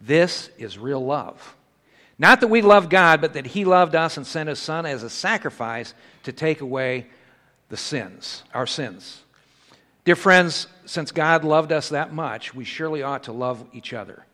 This 0.00 0.50
is 0.58 0.80
real 0.80 1.04
love. 1.04 1.54
Not 2.18 2.40
that 2.40 2.48
we 2.48 2.60
love 2.60 2.88
God, 2.88 3.20
but 3.20 3.34
that 3.34 3.46
He 3.46 3.64
loved 3.64 3.94
us 3.94 4.16
and 4.16 4.26
sent 4.26 4.48
His 4.48 4.58
Son 4.58 4.84
as 4.84 5.04
a 5.04 5.08
sacrifice 5.08 5.94
to 6.24 6.32
take 6.32 6.60
away 6.60 7.06
the 7.68 7.76
sins, 7.76 8.42
our 8.52 8.66
sins. 8.66 9.22
Dear 10.04 10.16
friends, 10.16 10.66
since 10.86 11.12
God 11.12 11.44
loved 11.44 11.70
us 11.70 11.90
that 11.90 12.12
much, 12.12 12.52
we 12.52 12.64
surely 12.64 13.04
ought 13.04 13.22
to 13.22 13.32
love 13.32 13.64
each 13.72 13.92
other. 13.92 14.26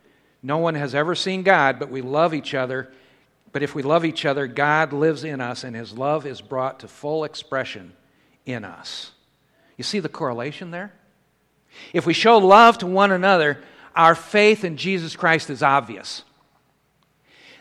No 0.42 0.56
one 0.56 0.74
has 0.74 0.94
ever 0.94 1.14
seen 1.14 1.42
God, 1.42 1.78
but 1.78 1.90
we 1.90 2.00
love 2.00 2.32
each 2.32 2.54
other. 2.54 2.90
But 3.52 3.62
if 3.62 3.74
we 3.74 3.82
love 3.82 4.04
each 4.04 4.24
other, 4.24 4.46
God 4.46 4.92
lives 4.92 5.24
in 5.24 5.40
us, 5.40 5.62
and 5.62 5.76
his 5.76 5.92
love 5.92 6.26
is 6.26 6.40
brought 6.40 6.80
to 6.80 6.88
full 6.88 7.24
expression 7.24 7.92
in 8.46 8.64
us. 8.64 9.12
You 9.76 9.84
see 9.84 10.00
the 10.00 10.08
correlation 10.08 10.70
there? 10.70 10.92
If 11.92 12.06
we 12.06 12.14
show 12.14 12.38
love 12.38 12.78
to 12.78 12.86
one 12.86 13.12
another, 13.12 13.62
our 13.94 14.14
faith 14.14 14.64
in 14.64 14.76
Jesus 14.76 15.16
Christ 15.16 15.50
is 15.50 15.62
obvious. 15.62 16.22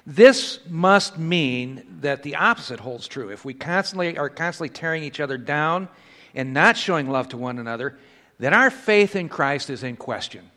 This 0.05 0.59
must 0.67 1.17
mean 1.17 1.83
that 2.01 2.23
the 2.23 2.35
opposite 2.35 2.79
holds 2.79 3.07
true. 3.07 3.29
If 3.29 3.45
we 3.45 3.53
constantly 3.53 4.17
are 4.17 4.29
constantly 4.29 4.69
tearing 4.69 5.03
each 5.03 5.19
other 5.19 5.37
down 5.37 5.89
and 6.33 6.53
not 6.53 6.77
showing 6.77 7.09
love 7.09 7.29
to 7.29 7.37
one 7.37 7.59
another, 7.59 7.97
then 8.39 8.53
our 8.53 8.71
faith 8.71 9.15
in 9.15 9.29
Christ 9.29 9.69
is 9.69 9.83
in 9.83 9.97
question. 9.97 10.49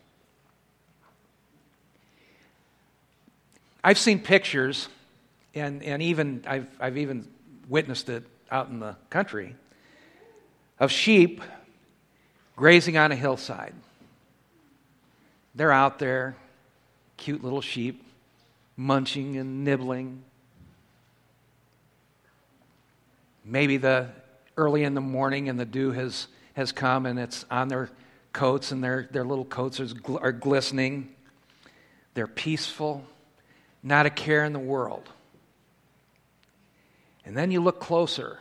I've 3.82 3.98
seen 3.98 4.18
pictures, 4.18 4.88
and, 5.54 5.82
and 5.82 6.02
even 6.02 6.44
I've, 6.46 6.66
I've 6.80 6.98
even 6.98 7.28
witnessed 7.68 8.08
it 8.08 8.24
out 8.50 8.68
in 8.68 8.80
the 8.80 8.96
country, 9.10 9.56
of 10.78 10.90
sheep 10.90 11.42
grazing 12.56 12.96
on 12.96 13.12
a 13.12 13.16
hillside. 13.16 13.74
They're 15.54 15.72
out 15.72 15.98
there, 15.98 16.36
cute 17.16 17.42
little 17.42 17.60
sheep 17.60 18.04
munching 18.76 19.36
and 19.36 19.64
nibbling. 19.64 20.22
Maybe 23.44 23.76
the 23.76 24.08
early 24.56 24.84
in 24.84 24.94
the 24.94 25.00
morning 25.00 25.48
and 25.48 25.58
the 25.58 25.64
dew 25.64 25.92
has, 25.92 26.28
has 26.54 26.72
come 26.72 27.06
and 27.06 27.18
it's 27.18 27.44
on 27.50 27.68
their 27.68 27.90
coats 28.32 28.72
and 28.72 28.82
their, 28.82 29.08
their 29.12 29.24
little 29.24 29.44
coats 29.44 29.80
are, 29.80 29.88
are 30.20 30.32
glistening. 30.32 31.14
They're 32.14 32.26
peaceful, 32.26 33.04
not 33.82 34.06
a 34.06 34.10
care 34.10 34.44
in 34.44 34.52
the 34.52 34.58
world. 34.58 35.08
And 37.24 37.36
then 37.36 37.50
you 37.50 37.60
look 37.60 37.80
closer 37.80 38.38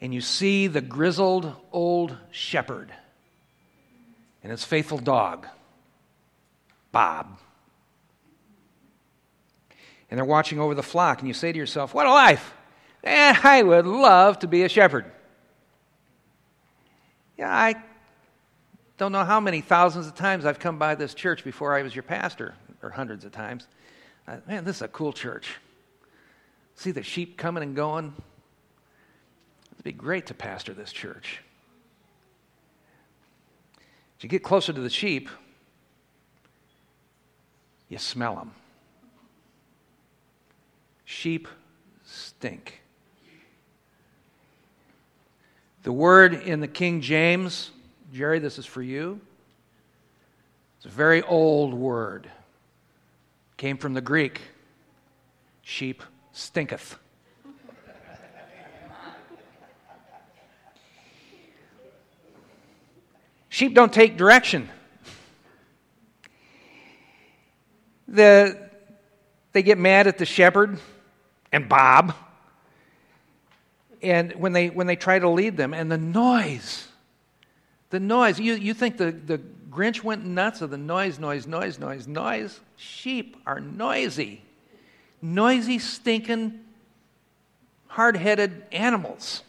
and 0.00 0.12
you 0.12 0.20
see 0.20 0.66
the 0.66 0.80
grizzled 0.80 1.54
old 1.72 2.16
shepherd 2.30 2.92
and 4.42 4.50
his 4.50 4.64
faithful 4.64 4.98
dog, 4.98 5.46
Bob 6.92 7.38
and 10.14 10.18
they're 10.18 10.24
watching 10.24 10.60
over 10.60 10.76
the 10.76 10.82
flock, 10.82 11.18
and 11.18 11.26
you 11.26 11.34
say 11.34 11.50
to 11.50 11.58
yourself, 11.58 11.92
What 11.92 12.06
a 12.06 12.10
life! 12.10 12.54
Eh, 13.02 13.34
I 13.42 13.64
would 13.64 13.84
love 13.84 14.38
to 14.38 14.46
be 14.46 14.62
a 14.62 14.68
shepherd. 14.68 15.04
Yeah, 17.36 17.52
I 17.52 17.74
don't 18.96 19.10
know 19.10 19.24
how 19.24 19.40
many 19.40 19.60
thousands 19.60 20.06
of 20.06 20.14
times 20.14 20.46
I've 20.46 20.60
come 20.60 20.78
by 20.78 20.94
this 20.94 21.14
church 21.14 21.42
before 21.42 21.74
I 21.74 21.82
was 21.82 21.96
your 21.96 22.04
pastor, 22.04 22.54
or 22.80 22.90
hundreds 22.90 23.24
of 23.24 23.32
times. 23.32 23.66
Uh, 24.28 24.36
man, 24.46 24.64
this 24.64 24.76
is 24.76 24.82
a 24.82 24.88
cool 24.88 25.12
church. 25.12 25.56
See 26.76 26.90
the 26.90 27.02
sheep 27.02 27.36
coming 27.36 27.62
and 27.62 27.74
going. 27.76 28.12
It'd 29.72 29.84
be 29.84 29.92
great 29.92 30.26
to 30.26 30.34
pastor 30.34 30.74
this 30.74 30.92
church. 30.92 31.40
As 34.18 34.22
you 34.22 34.28
get 34.28 34.42
closer 34.42 34.72
to 34.72 34.80
the 34.80 34.90
sheep, 34.90 35.28
you 37.88 37.98
smell 37.98 38.36
them. 38.36 38.52
Sheep 41.04 41.48
stink. 42.04 42.80
The 45.82 45.92
word 45.92 46.34
in 46.34 46.60
the 46.60 46.68
King 46.68 47.02
James, 47.02 47.70
Jerry, 48.12 48.38
this 48.38 48.58
is 48.58 48.64
for 48.64 48.82
you. 48.82 49.20
It's 50.78 50.86
a 50.86 50.88
very 50.88 51.22
old 51.22 51.74
word. 51.74 52.28
Came 53.58 53.76
from 53.76 53.92
the 53.92 54.00
Greek. 54.00 54.40
Sheep 55.62 56.02
stinketh. 56.34 56.98
Sheep 63.48 63.72
don't 63.72 63.92
take 63.92 64.16
direction. 64.16 64.68
The, 68.08 68.68
they 69.52 69.62
get 69.62 69.78
mad 69.78 70.08
at 70.08 70.18
the 70.18 70.26
shepherd 70.26 70.78
and 71.52 71.68
Bob. 71.68 72.14
And 74.02 74.32
when 74.32 74.52
they, 74.52 74.70
when 74.70 74.88
they 74.88 74.96
try 74.96 75.20
to 75.20 75.28
lead 75.28 75.56
them, 75.56 75.72
and 75.72 75.90
the 75.90 75.98
noise, 75.98 76.88
the 77.90 78.00
noise, 78.00 78.40
you, 78.40 78.54
you 78.54 78.74
think 78.74 78.96
the, 78.96 79.12
the 79.12 79.38
Grinch 79.70 80.02
went 80.02 80.24
nuts 80.24 80.60
of 80.60 80.70
the 80.70 80.76
noise, 80.76 81.20
noise, 81.20 81.46
noise, 81.46 81.78
noise, 81.78 82.08
noise? 82.08 82.60
Sheep 82.76 83.36
are 83.46 83.60
noisy. 83.60 84.42
Noisy, 85.24 85.78
stinking, 85.78 86.60
hard 87.86 88.14
headed 88.14 88.62
animals. 88.70 89.42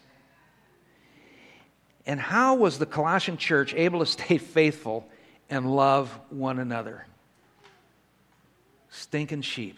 And 2.05 2.17
how 2.17 2.55
was 2.55 2.79
the 2.79 2.85
Colossian 2.85 3.35
church 3.35 3.73
able 3.73 3.99
to 3.99 4.05
stay 4.05 4.37
faithful 4.37 5.05
and 5.49 5.75
love 5.75 6.17
one 6.29 6.59
another? 6.59 7.05
Stinking 8.89 9.41
sheep. 9.41 9.77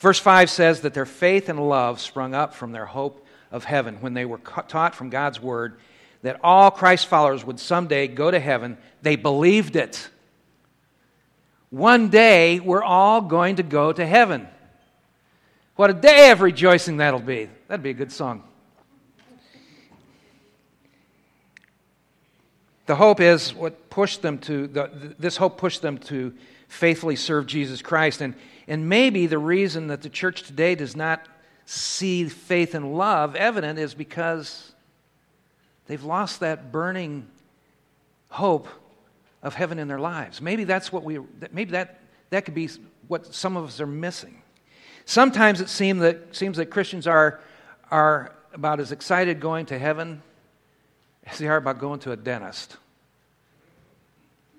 Verse 0.00 0.18
5 0.18 0.50
says 0.50 0.80
that 0.80 0.92
their 0.92 1.06
faith 1.06 1.48
and 1.48 1.68
love 1.68 2.00
sprung 2.00 2.34
up 2.34 2.54
from 2.54 2.72
their 2.72 2.86
hope 2.86 3.24
of 3.52 3.62
heaven 3.62 4.00
when 4.00 4.12
they 4.12 4.24
were 4.24 4.38
taught 4.38 4.96
from 4.96 5.08
God's 5.08 5.40
word 5.40 5.78
that 6.22 6.40
all 6.42 6.72
Christ's 6.72 7.06
followers 7.06 7.44
would 7.44 7.60
someday 7.60 8.08
go 8.08 8.28
to 8.28 8.40
heaven. 8.40 8.76
They 9.02 9.14
believed 9.14 9.76
it. 9.76 10.08
One 11.70 12.08
day 12.08 12.60
we're 12.60 12.82
all 12.82 13.20
going 13.20 13.56
to 13.56 13.62
go 13.62 13.92
to 13.92 14.06
heaven. 14.06 14.48
What 15.76 15.90
a 15.90 15.94
day 15.94 16.30
of 16.30 16.40
rejoicing 16.40 16.96
that'll 16.96 17.20
be. 17.20 17.48
That'd 17.68 17.82
be 17.82 17.90
a 17.90 17.94
good 17.94 18.10
song. 18.10 18.42
The 22.86 22.96
hope 22.96 23.20
is 23.20 23.54
what 23.54 23.90
pushed 23.90 24.22
them 24.22 24.38
to, 24.38 24.66
the, 24.66 25.14
this 25.18 25.36
hope 25.36 25.58
pushed 25.58 25.82
them 25.82 25.98
to 25.98 26.32
faithfully 26.68 27.16
serve 27.16 27.46
Jesus 27.46 27.82
Christ. 27.82 28.22
And, 28.22 28.34
and 28.66 28.88
maybe 28.88 29.26
the 29.26 29.38
reason 29.38 29.88
that 29.88 30.00
the 30.00 30.08
church 30.08 30.42
today 30.42 30.74
does 30.74 30.96
not 30.96 31.28
see 31.66 32.28
faith 32.28 32.74
and 32.74 32.96
love 32.96 33.36
evident 33.36 33.78
is 33.78 33.92
because 33.92 34.72
they've 35.86 36.02
lost 36.02 36.40
that 36.40 36.72
burning 36.72 37.28
hope 38.30 38.68
of 39.42 39.54
heaven 39.54 39.78
in 39.78 39.88
their 39.88 39.98
lives. 39.98 40.40
Maybe 40.40 40.64
that's 40.64 40.92
what 40.92 41.04
we, 41.04 41.18
maybe 41.52 41.72
that, 41.72 42.00
that 42.30 42.44
could 42.44 42.54
be 42.54 42.68
what 43.06 43.34
some 43.34 43.56
of 43.56 43.64
us 43.64 43.80
are 43.80 43.86
missing. 43.86 44.42
Sometimes 45.04 45.60
it 45.60 45.68
seems 45.68 46.00
that, 46.00 46.36
seems 46.36 46.56
that 46.58 46.66
Christians 46.66 47.06
are, 47.06 47.40
are 47.90 48.32
about 48.52 48.80
as 48.80 48.92
excited 48.92 49.40
going 49.40 49.66
to 49.66 49.78
heaven 49.78 50.22
as 51.24 51.38
they 51.38 51.48
are 51.48 51.56
about 51.56 51.78
going 51.78 52.00
to 52.00 52.12
a 52.12 52.16
dentist. 52.16 52.76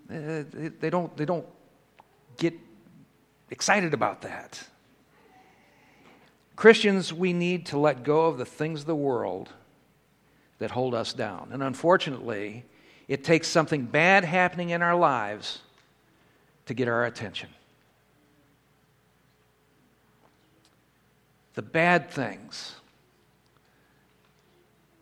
They 0.08 0.90
don't, 0.90 1.16
they 1.16 1.26
don't 1.26 1.46
get 2.38 2.56
excited 3.52 3.94
about 3.94 4.24
that. 4.24 4.64
Christians, 6.56 7.14
we 7.14 7.32
need 7.32 7.68
to 7.68 7.78
let 7.78 8.04
go 8.04 8.26
of 8.26 8.38
the 8.38 8.46
things 8.46 8.82
of 8.82 8.86
the 8.88 8.96
world 8.96 9.50
that 10.58 10.72
hold 10.72 10.94
us 10.94 11.14
down. 11.14 11.50
And 11.52 11.64
unfortunately, 11.64 12.66
it 13.10 13.24
takes 13.24 13.48
something 13.48 13.86
bad 13.86 14.24
happening 14.24 14.70
in 14.70 14.84
our 14.84 14.96
lives 14.96 15.60
to 16.68 16.76
get 16.76 16.88
our 16.88 17.06
attention. 17.06 17.50
The 21.56 21.64
bad 21.64 22.12
things. 22.12 22.76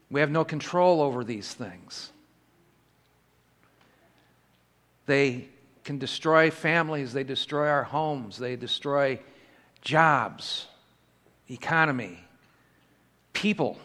We 0.10 0.22
have 0.22 0.32
no 0.32 0.46
control 0.46 1.02
over 1.02 1.26
these 1.26 1.54
things. 1.54 2.14
They 5.06 5.50
can 5.84 5.98
destroy 5.98 6.50
families, 6.50 7.12
they 7.12 7.26
destroy 7.26 7.68
our 7.68 7.84
homes, 7.84 8.38
they 8.38 8.56
destroy 8.56 9.20
jobs, 9.82 10.68
economy, 11.50 12.20
people. 13.34 13.78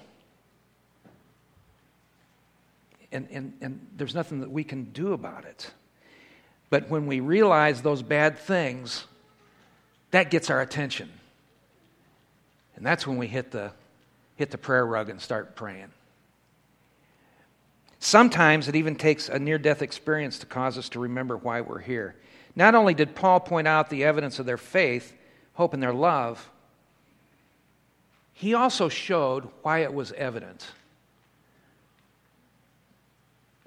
And, 3.13 3.29
and, 3.31 3.53
and 3.61 3.87
there's 3.97 4.15
nothing 4.15 4.41
that 4.41 4.51
we 4.51 4.65
can 4.65 4.85
do 4.85 5.13
about 5.13 5.45
it. 5.45 5.71
But 6.71 6.89
when 6.89 7.07
we 7.07 7.21
realize 7.21 7.83
those 7.83 8.03
bad 8.03 8.39
things, 8.39 9.05
that 10.11 10.31
gets 10.31 10.49
our 10.49 10.61
attention. 10.61 11.11
And 12.77 12.87
that's 12.87 13.07
when 13.07 13.19
we 13.19 13.27
hit 13.27 13.51
the, 13.51 13.73
hit 14.37 14.51
the 14.51 14.59
prayer 14.59 14.87
rug 14.87 15.11
and 15.11 15.21
start 15.21 15.55
praying. 15.55 15.91
Sometimes 17.99 18.67
it 18.67 18.75
even 18.75 18.97
takes 18.97 19.29
a 19.29 19.39
near 19.39 19.59
death 19.59 19.83
experience 19.83 20.39
to 20.41 20.47
cause 20.47 20.77
us 20.77 20.89
to 20.89 20.99
remember 20.99 21.37
why 21.37 21.61
we're 21.61 21.79
here. 21.79 22.17
Not 22.57 22.75
only 22.75 22.95
did 22.95 23.15
Paul 23.15 23.39
point 23.41 23.69
out 23.69 23.91
the 23.91 24.05
evidence 24.05 24.39
of 24.39 24.47
their 24.47 24.57
faith, 24.57 25.15
hope, 25.55 25.75
and 25.75 25.83
their 25.83 25.93
love, 25.93 26.51
he 28.33 28.55
also 28.55 28.89
showed 28.89 29.49
why 29.63 29.81
it 29.81 29.95
was 29.95 30.13
evident. 30.13 30.67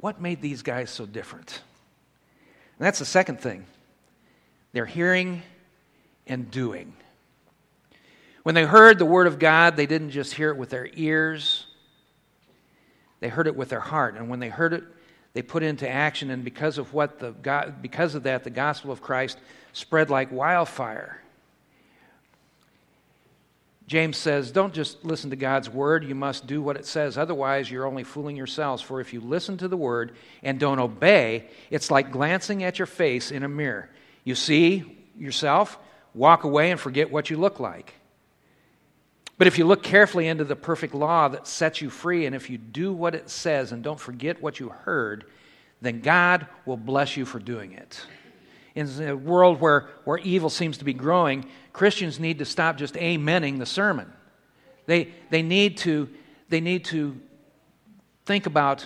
What 0.05 0.21
made 0.21 0.39
these 0.39 0.61
guys 0.61 0.91
so 0.91 1.07
different? 1.07 1.63
And 2.77 2.85
that's 2.85 2.99
the 2.99 3.05
second 3.05 3.39
thing. 3.39 3.65
They're 4.71 4.85
hearing 4.85 5.41
and 6.27 6.51
doing. 6.51 6.93
When 8.43 8.53
they 8.53 8.65
heard 8.65 8.99
the 8.99 9.05
word 9.05 9.25
of 9.25 9.39
God, 9.39 9.75
they 9.75 9.87
didn't 9.87 10.11
just 10.11 10.35
hear 10.35 10.51
it 10.51 10.57
with 10.57 10.69
their 10.69 10.87
ears, 10.93 11.65
they 13.19 13.29
heard 13.29 13.47
it 13.47 13.55
with 13.55 13.69
their 13.69 13.79
heart. 13.79 14.15
And 14.15 14.29
when 14.29 14.39
they 14.39 14.49
heard 14.49 14.73
it, 14.73 14.83
they 15.33 15.41
put 15.41 15.63
into 15.63 15.89
action. 15.89 16.29
And 16.29 16.43
because 16.43 16.77
of, 16.77 16.93
what 16.93 17.17
the, 17.17 17.31
God, 17.31 17.81
because 17.81 18.13
of 18.13 18.21
that, 18.23 18.43
the 18.43 18.51
gospel 18.51 18.91
of 18.91 19.01
Christ 19.01 19.39
spread 19.73 20.11
like 20.11 20.31
wildfire. 20.31 21.19
James 23.87 24.17
says, 24.17 24.51
Don't 24.51 24.73
just 24.73 25.05
listen 25.05 25.29
to 25.29 25.35
God's 25.35 25.69
word, 25.69 26.03
you 26.03 26.15
must 26.15 26.47
do 26.47 26.61
what 26.61 26.75
it 26.75 26.85
says. 26.85 27.17
Otherwise, 27.17 27.69
you're 27.69 27.85
only 27.85 28.03
fooling 28.03 28.35
yourselves. 28.35 28.81
For 28.81 28.99
if 28.99 29.13
you 29.13 29.21
listen 29.21 29.57
to 29.57 29.67
the 29.67 29.77
word 29.77 30.15
and 30.41 30.59
don't 30.59 30.79
obey, 30.79 31.49
it's 31.69 31.91
like 31.91 32.11
glancing 32.11 32.63
at 32.63 32.79
your 32.79 32.87
face 32.87 33.31
in 33.31 33.43
a 33.43 33.49
mirror. 33.49 33.89
You 34.23 34.33
see 34.33 34.97
yourself, 35.17 35.77
walk 36.13 36.43
away, 36.43 36.71
and 36.71 36.79
forget 36.79 37.11
what 37.11 37.29
you 37.29 37.37
look 37.37 37.59
like. 37.59 37.93
But 39.37 39.47
if 39.47 39.57
you 39.57 39.65
look 39.65 39.83
carefully 39.83 40.27
into 40.27 40.45
the 40.45 40.55
perfect 40.55 40.95
law 40.95 41.27
that 41.27 41.45
sets 41.45 41.81
you 41.81 41.89
free, 41.89 42.25
and 42.25 42.35
if 42.35 42.49
you 42.49 42.57
do 42.57 42.93
what 42.93 43.13
it 43.13 43.29
says 43.29 43.71
and 43.71 43.83
don't 43.83 43.99
forget 43.99 44.41
what 44.41 44.59
you 44.59 44.69
heard, 44.69 45.25
then 45.81 45.99
God 46.01 46.47
will 46.65 46.77
bless 46.77 47.17
you 47.17 47.25
for 47.25 47.37
doing 47.37 47.73
it. 47.73 48.03
In 48.75 48.89
a 49.01 49.15
world 49.15 49.61
where, 49.61 49.87
where 50.03 50.17
evil 50.17 50.49
seems 50.49 50.77
to 50.79 50.85
be 50.85 50.93
growing, 50.93 51.45
Christians 51.71 52.19
need 52.19 52.39
to 52.39 52.45
stop 52.45 52.77
just 52.77 52.95
amening 52.95 53.57
the 53.57 53.65
sermon. 53.65 54.11
They, 54.85 55.09
they, 55.29 55.41
need, 55.41 55.77
to, 55.77 56.09
they 56.49 56.59
need 56.59 56.85
to 56.85 57.19
think 58.25 58.45
about, 58.45 58.85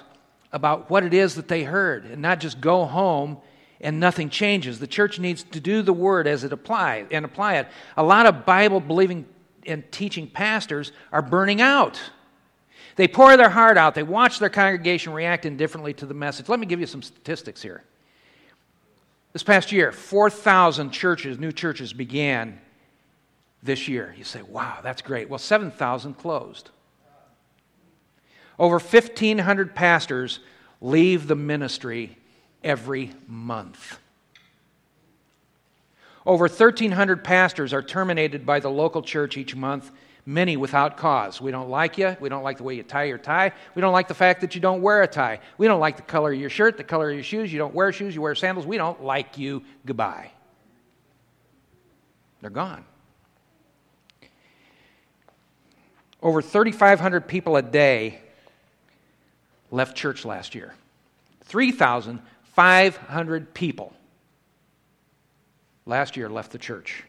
about 0.54 0.90
what 0.90 1.04
it 1.04 1.14
is 1.14 1.36
that 1.36 1.48
they 1.48 1.64
heard 1.64 2.06
and 2.06 2.22
not 2.22 2.40
just 2.40 2.62
go 2.62 2.86
home 2.86 3.40
and 3.82 4.00
nothing 4.00 4.30
changes. 4.30 4.80
The 4.80 4.88
church 4.88 5.20
needs 5.20 5.44
to 5.44 5.60
do 5.60 5.82
the 5.82 5.94
word 5.94 6.28
as 6.28 6.44
it 6.44 6.54
applies 6.54 7.08
and 7.12 7.26
apply 7.26 7.58
it. 7.58 7.68
A 7.98 8.04
lot 8.04 8.28
of 8.28 8.46
Bible 8.46 8.80
believing 8.80 9.26
and 9.66 9.90
teaching 9.92 10.28
pastors 10.28 10.92
are 11.12 11.22
burning 11.22 11.62
out. 11.62 12.00
They 12.96 13.08
pour 13.08 13.38
their 13.38 13.50
heart 13.50 13.78
out. 13.78 13.96
They 13.96 14.04
watch 14.04 14.40
their 14.40 14.50
congregation 14.50 15.14
react 15.14 15.46
indifferently 15.46 15.94
to 15.96 16.06
the 16.06 16.14
message. 16.14 16.50
Let 16.50 16.60
me 16.60 16.66
give 16.66 16.80
you 16.80 16.86
some 16.86 17.02
statistics 17.02 17.62
here. 17.62 17.84
This 19.32 19.44
past 19.44 19.72
year, 19.72 19.92
4,000 19.92 20.90
churches, 20.92 21.38
new 21.38 21.52
churches, 21.52 21.94
began 21.94 22.60
this 23.62 23.88
year. 23.88 24.16
You 24.18 24.24
say, 24.24 24.42
wow, 24.42 24.80
that's 24.82 25.02
great. 25.02 25.30
Well, 25.30 25.40
7,000 25.40 26.16
closed. 26.16 26.72
Over 28.58 28.80
1,500 28.80 29.76
pastors 29.76 30.40
leave 30.82 31.28
the 31.28 31.36
ministry 31.36 32.18
every 32.64 33.14
month. 33.28 34.00
Over 36.26 36.46
1,300 36.46 37.24
pastors 37.24 37.74
are 37.74 37.82
terminated 37.82 38.46
by 38.46 38.60
the 38.60 38.70
local 38.70 39.02
church 39.02 39.38
each 39.38 39.56
month, 39.56 39.92
many 40.30 40.56
without 40.58 40.96
cause. 40.96 41.42
We 41.42 41.50
don't 41.50 41.70
like 41.70 41.98
you. 41.98 42.16
We 42.20 42.30
don't 42.30 42.44
like 42.44 42.58
the 42.58 42.64
way 42.64 42.76
you 42.76 42.84
tie 42.84 43.06
your 43.06 43.18
tie. 43.18 43.52
We 43.74 43.82
don't 43.82 43.94
like 43.94 44.08
the 44.08 44.14
fact 44.14 44.42
that 44.42 44.54
you 44.54 44.62
don't 44.62 44.84
wear 44.84 45.02
a 45.02 45.08
tie. 45.08 45.40
We 45.58 45.66
don't 45.66 45.80
like 45.80 45.96
the 45.96 46.04
color 46.04 46.32
of 46.32 46.40
your 46.40 46.52
shirt, 46.52 46.78
the 46.78 46.84
color 46.84 47.10
of 47.10 47.16
your 47.16 47.24
shoes. 47.24 47.52
You 47.52 47.58
don't 47.58 47.74
wear 47.74 47.92
shoes, 47.92 48.14
you 48.14 48.22
wear 48.22 48.36
sandals. 48.36 48.68
We 48.68 48.78
don't 48.78 49.04
like 49.04 49.40
you. 49.40 49.64
Goodbye. 49.88 50.30
They're 52.42 52.52
gone. 52.52 52.86
Over 56.22 56.44
3,500 56.44 57.28
people 57.28 57.56
a 57.56 57.64
day 57.64 58.20
left 59.72 59.98
church 59.98 60.26
last 60.26 60.54
year. 60.54 60.76
3,500 61.46 63.54
people 63.56 63.94
last 65.88 66.16
year 66.16 66.30
left 66.30 66.52
the 66.52 66.60
church. 66.60 67.04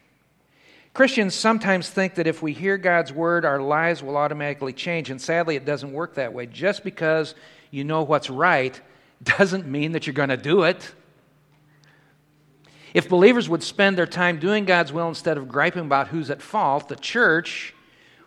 Christians 0.92 1.34
sometimes 1.34 1.88
think 1.88 2.16
that 2.16 2.26
if 2.26 2.42
we 2.42 2.52
hear 2.52 2.76
God's 2.76 3.12
word, 3.12 3.44
our 3.44 3.60
lives 3.60 4.02
will 4.02 4.16
automatically 4.16 4.72
change. 4.72 5.10
And 5.10 5.20
sadly, 5.20 5.56
it 5.56 5.64
doesn't 5.64 5.92
work 5.92 6.14
that 6.14 6.32
way. 6.32 6.46
Just 6.46 6.82
because 6.82 7.34
you 7.70 7.84
know 7.84 8.02
what's 8.02 8.28
right 8.28 8.80
doesn't 9.22 9.66
mean 9.66 9.92
that 9.92 10.06
you're 10.06 10.14
going 10.14 10.30
to 10.30 10.36
do 10.36 10.64
it. 10.64 10.94
If 12.92 13.08
believers 13.08 13.48
would 13.48 13.62
spend 13.62 13.96
their 13.96 14.06
time 14.06 14.40
doing 14.40 14.64
God's 14.64 14.92
will 14.92 15.08
instead 15.08 15.38
of 15.38 15.48
griping 15.48 15.84
about 15.84 16.08
who's 16.08 16.28
at 16.28 16.42
fault, 16.42 16.88
the 16.88 16.96
church 16.96 17.72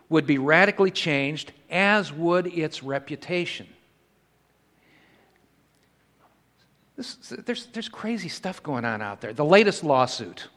would 0.08 0.26
be 0.26 0.38
radically 0.38 0.91
changed, 0.91 1.52
as 1.69 2.13
would 2.13 2.47
its 2.47 2.82
reputation. 2.82 3.67
This, 6.95 7.15
there's, 7.45 7.65
there's 7.67 7.89
crazy 7.89 8.30
stuff 8.30 8.63
going 8.63 8.86
on 8.86 9.02
out 9.02 9.19
there. 9.19 9.34
The 9.34 9.43
latest 9.43 9.84
lawsuit. 9.84 10.47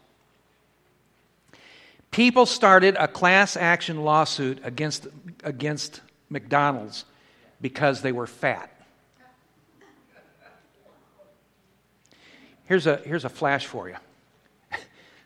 People 2.16 2.46
started 2.46 2.96
a 2.98 3.06
class 3.06 3.58
action 3.58 4.02
lawsuit 4.02 4.60
against, 4.64 5.06
against 5.44 6.00
McDonald's 6.30 7.04
because 7.60 8.00
they 8.00 8.10
were 8.10 8.26
fat. 8.26 8.72
Here's 12.64 12.86
a, 12.86 12.96
here's 13.04 13.26
a 13.26 13.28
flash 13.28 13.66
for 13.66 13.90
you. 13.90 13.96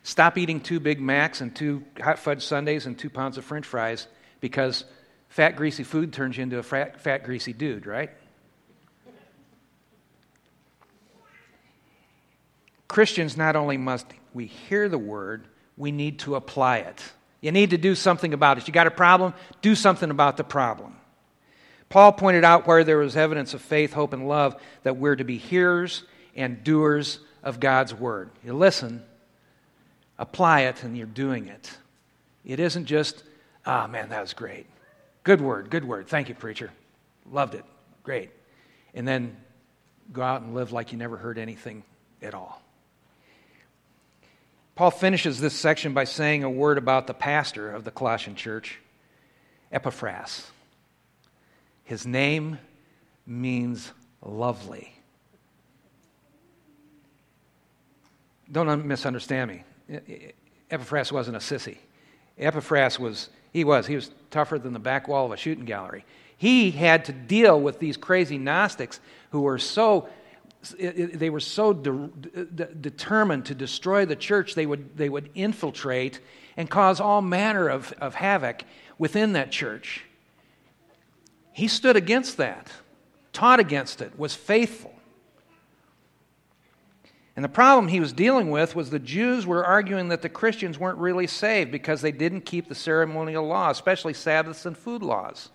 Stop 0.02 0.36
eating 0.36 0.60
two 0.60 0.80
Big 0.80 1.00
Macs 1.00 1.40
and 1.40 1.54
two 1.54 1.84
hot 2.00 2.18
fudge 2.18 2.44
sundaes 2.44 2.86
and 2.86 2.98
two 2.98 3.08
pounds 3.08 3.38
of 3.38 3.44
french 3.44 3.66
fries 3.66 4.08
because 4.40 4.82
fat, 5.28 5.54
greasy 5.54 5.84
food 5.84 6.12
turns 6.12 6.38
you 6.38 6.42
into 6.42 6.58
a 6.58 6.62
fat, 6.64 7.00
fat 7.00 7.22
greasy 7.22 7.52
dude, 7.52 7.86
right? 7.86 8.10
Christians 12.88 13.36
not 13.36 13.54
only 13.54 13.76
must 13.76 14.06
we 14.34 14.46
hear 14.46 14.88
the 14.88 14.98
word, 14.98 15.46
we 15.80 15.90
need 15.90 16.18
to 16.20 16.36
apply 16.36 16.78
it. 16.78 17.02
You 17.40 17.52
need 17.52 17.70
to 17.70 17.78
do 17.78 17.94
something 17.94 18.34
about 18.34 18.58
it. 18.58 18.68
You 18.68 18.74
got 18.74 18.86
a 18.86 18.90
problem? 18.90 19.32
Do 19.62 19.74
something 19.74 20.10
about 20.10 20.36
the 20.36 20.44
problem. 20.44 20.94
Paul 21.88 22.12
pointed 22.12 22.44
out 22.44 22.66
where 22.66 22.84
there 22.84 22.98
was 22.98 23.16
evidence 23.16 23.54
of 23.54 23.62
faith, 23.62 23.94
hope, 23.94 24.12
and 24.12 24.28
love 24.28 24.60
that 24.82 24.98
we're 24.98 25.16
to 25.16 25.24
be 25.24 25.38
hearers 25.38 26.04
and 26.36 26.62
doers 26.62 27.18
of 27.42 27.60
God's 27.60 27.94
word. 27.94 28.28
You 28.44 28.52
listen, 28.52 29.02
apply 30.18 30.60
it, 30.60 30.84
and 30.84 30.96
you're 30.96 31.06
doing 31.06 31.48
it. 31.48 31.70
It 32.44 32.60
isn't 32.60 32.84
just, 32.84 33.24
ah, 33.64 33.84
oh, 33.84 33.88
man, 33.88 34.10
that 34.10 34.20
was 34.20 34.34
great. 34.34 34.66
Good 35.24 35.40
word, 35.40 35.70
good 35.70 35.84
word. 35.84 36.08
Thank 36.08 36.28
you, 36.28 36.34
preacher. 36.34 36.70
Loved 37.32 37.54
it. 37.54 37.64
Great. 38.02 38.30
And 38.92 39.08
then 39.08 39.34
go 40.12 40.20
out 40.20 40.42
and 40.42 40.54
live 40.54 40.72
like 40.72 40.92
you 40.92 40.98
never 40.98 41.16
heard 41.16 41.38
anything 41.38 41.84
at 42.20 42.34
all. 42.34 42.62
Paul 44.80 44.90
finishes 44.90 45.38
this 45.38 45.52
section 45.52 45.92
by 45.92 46.04
saying 46.04 46.42
a 46.42 46.48
word 46.48 46.78
about 46.78 47.06
the 47.06 47.12
pastor 47.12 47.70
of 47.70 47.84
the 47.84 47.90
Colossian 47.90 48.34
church, 48.34 48.78
Epaphras. 49.70 50.50
His 51.84 52.06
name 52.06 52.58
means 53.26 53.92
lovely. 54.22 54.94
Don't 58.50 58.86
misunderstand 58.86 59.50
me. 59.50 59.64
Epaphras 60.70 61.12
wasn't 61.12 61.36
a 61.36 61.40
sissy. 61.40 61.76
Epaphras 62.38 62.98
was, 62.98 63.28
he 63.52 63.64
was, 63.64 63.86
he 63.86 63.96
was 63.96 64.10
tougher 64.30 64.58
than 64.58 64.72
the 64.72 64.78
back 64.78 65.08
wall 65.08 65.26
of 65.26 65.32
a 65.32 65.36
shooting 65.36 65.66
gallery. 65.66 66.06
He 66.38 66.70
had 66.70 67.04
to 67.04 67.12
deal 67.12 67.60
with 67.60 67.80
these 67.80 67.98
crazy 67.98 68.38
Gnostics 68.38 68.98
who 69.28 69.42
were 69.42 69.58
so 69.58 70.08
they 70.78 71.30
were 71.30 71.40
so 71.40 71.72
de- 71.72 72.08
de- 72.08 72.74
determined 72.74 73.46
to 73.46 73.54
destroy 73.54 74.04
the 74.04 74.16
church, 74.16 74.54
they 74.54 74.66
would, 74.66 74.96
they 74.96 75.08
would 75.08 75.30
infiltrate 75.34 76.20
and 76.56 76.68
cause 76.68 77.00
all 77.00 77.22
manner 77.22 77.68
of, 77.68 77.92
of 78.00 78.14
havoc 78.14 78.64
within 78.98 79.32
that 79.32 79.50
church. 79.50 80.04
He 81.52 81.66
stood 81.66 81.96
against 81.96 82.36
that, 82.36 82.70
taught 83.32 83.60
against 83.60 84.02
it, 84.02 84.18
was 84.18 84.34
faithful. 84.34 84.94
And 87.36 87.44
the 87.44 87.48
problem 87.48 87.88
he 87.88 88.00
was 88.00 88.12
dealing 88.12 88.50
with 88.50 88.76
was 88.76 88.90
the 88.90 88.98
Jews 88.98 89.46
were 89.46 89.64
arguing 89.64 90.08
that 90.08 90.20
the 90.20 90.28
Christians 90.28 90.78
weren't 90.78 90.98
really 90.98 91.26
saved 91.26 91.70
because 91.70 92.02
they 92.02 92.12
didn't 92.12 92.42
keep 92.42 92.68
the 92.68 92.74
ceremonial 92.74 93.46
law, 93.46 93.70
especially 93.70 94.12
Sabbaths 94.12 94.66
and 94.66 94.76
food 94.76 95.02
laws. 95.02 95.48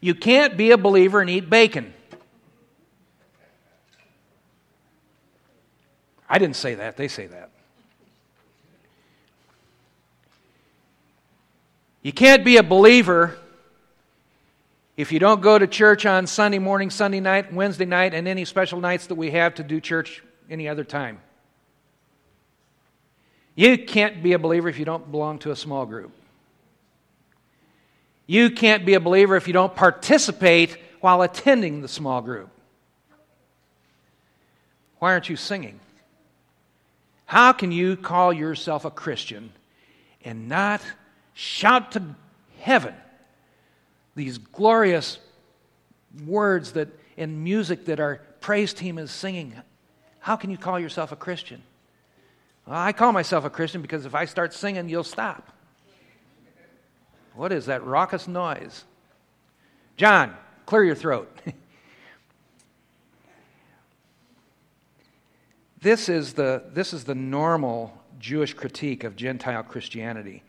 You 0.00 0.14
can't 0.14 0.56
be 0.56 0.72
a 0.72 0.76
believer 0.76 1.20
and 1.20 1.30
eat 1.30 1.48
bacon. 1.48 1.94
I 6.28 6.38
didn't 6.38 6.56
say 6.56 6.74
that, 6.76 6.96
they 6.96 7.08
say 7.08 7.26
that. 7.26 7.50
You 12.02 12.12
can't 12.12 12.44
be 12.44 12.58
a 12.58 12.62
believer 12.62 13.38
if 14.96 15.10
you 15.10 15.18
don't 15.18 15.40
go 15.40 15.58
to 15.58 15.66
church 15.66 16.06
on 16.06 16.26
Sunday 16.26 16.58
morning, 16.58 16.90
Sunday 16.90 17.20
night, 17.20 17.52
Wednesday 17.52 17.86
night, 17.86 18.14
and 18.14 18.28
any 18.28 18.44
special 18.44 18.78
nights 18.78 19.06
that 19.06 19.16
we 19.16 19.30
have 19.32 19.54
to 19.54 19.62
do 19.62 19.80
church 19.80 20.22
any 20.48 20.68
other 20.68 20.84
time. 20.84 21.18
You 23.56 23.78
can't 23.78 24.22
be 24.22 24.32
a 24.34 24.38
believer 24.38 24.68
if 24.68 24.78
you 24.78 24.84
don't 24.84 25.10
belong 25.10 25.38
to 25.40 25.50
a 25.50 25.56
small 25.56 25.86
group. 25.86 26.12
You 28.26 28.50
can't 28.50 28.84
be 28.84 28.94
a 28.94 29.00
believer 29.00 29.36
if 29.36 29.46
you 29.46 29.52
don't 29.52 29.74
participate 29.74 30.78
while 31.00 31.22
attending 31.22 31.80
the 31.80 31.88
small 31.88 32.20
group. 32.20 32.50
Why 34.98 35.12
aren't 35.12 35.28
you 35.28 35.36
singing? 35.36 35.80
How 37.26 37.52
can 37.52 37.72
you 37.72 37.96
call 37.96 38.32
yourself 38.32 38.84
a 38.84 38.90
Christian 38.90 39.52
and 40.24 40.48
not 40.48 40.80
shout 41.32 41.92
to 41.92 42.02
heaven 42.60 42.94
these 44.14 44.38
glorious 44.38 45.18
words 46.26 46.72
that 46.72 46.88
in 47.16 47.42
music 47.42 47.86
that 47.86 48.00
our 48.00 48.20
praise 48.40 48.74
team 48.74 48.98
is 48.98 49.10
singing? 49.10 49.54
How 50.20 50.36
can 50.36 50.50
you 50.50 50.58
call 50.58 50.78
yourself 50.78 51.12
a 51.12 51.16
Christian? 51.16 51.62
Well, 52.66 52.78
I 52.78 52.92
call 52.92 53.12
myself 53.12 53.44
a 53.44 53.50
Christian 53.50 53.82
because 53.82 54.06
if 54.06 54.14
I 54.14 54.24
start 54.24 54.54
singing, 54.54 54.88
you'll 54.88 55.04
stop. 55.04 55.50
What 57.34 57.52
is 57.52 57.66
that 57.66 57.84
raucous 57.84 58.28
noise? 58.28 58.84
John, 59.96 60.34
clear 60.66 60.84
your 60.84 60.94
throat. 60.94 61.30
This 65.84 66.08
is 66.08 66.32
the, 66.32 66.62
this 66.72 66.94
is 66.94 67.04
the 67.04 67.14
normal 67.14 67.92
Jewish 68.18 68.54
critique 68.54 69.04
of 69.04 69.16
Gentile 69.16 69.62
Christianity. 69.62 70.42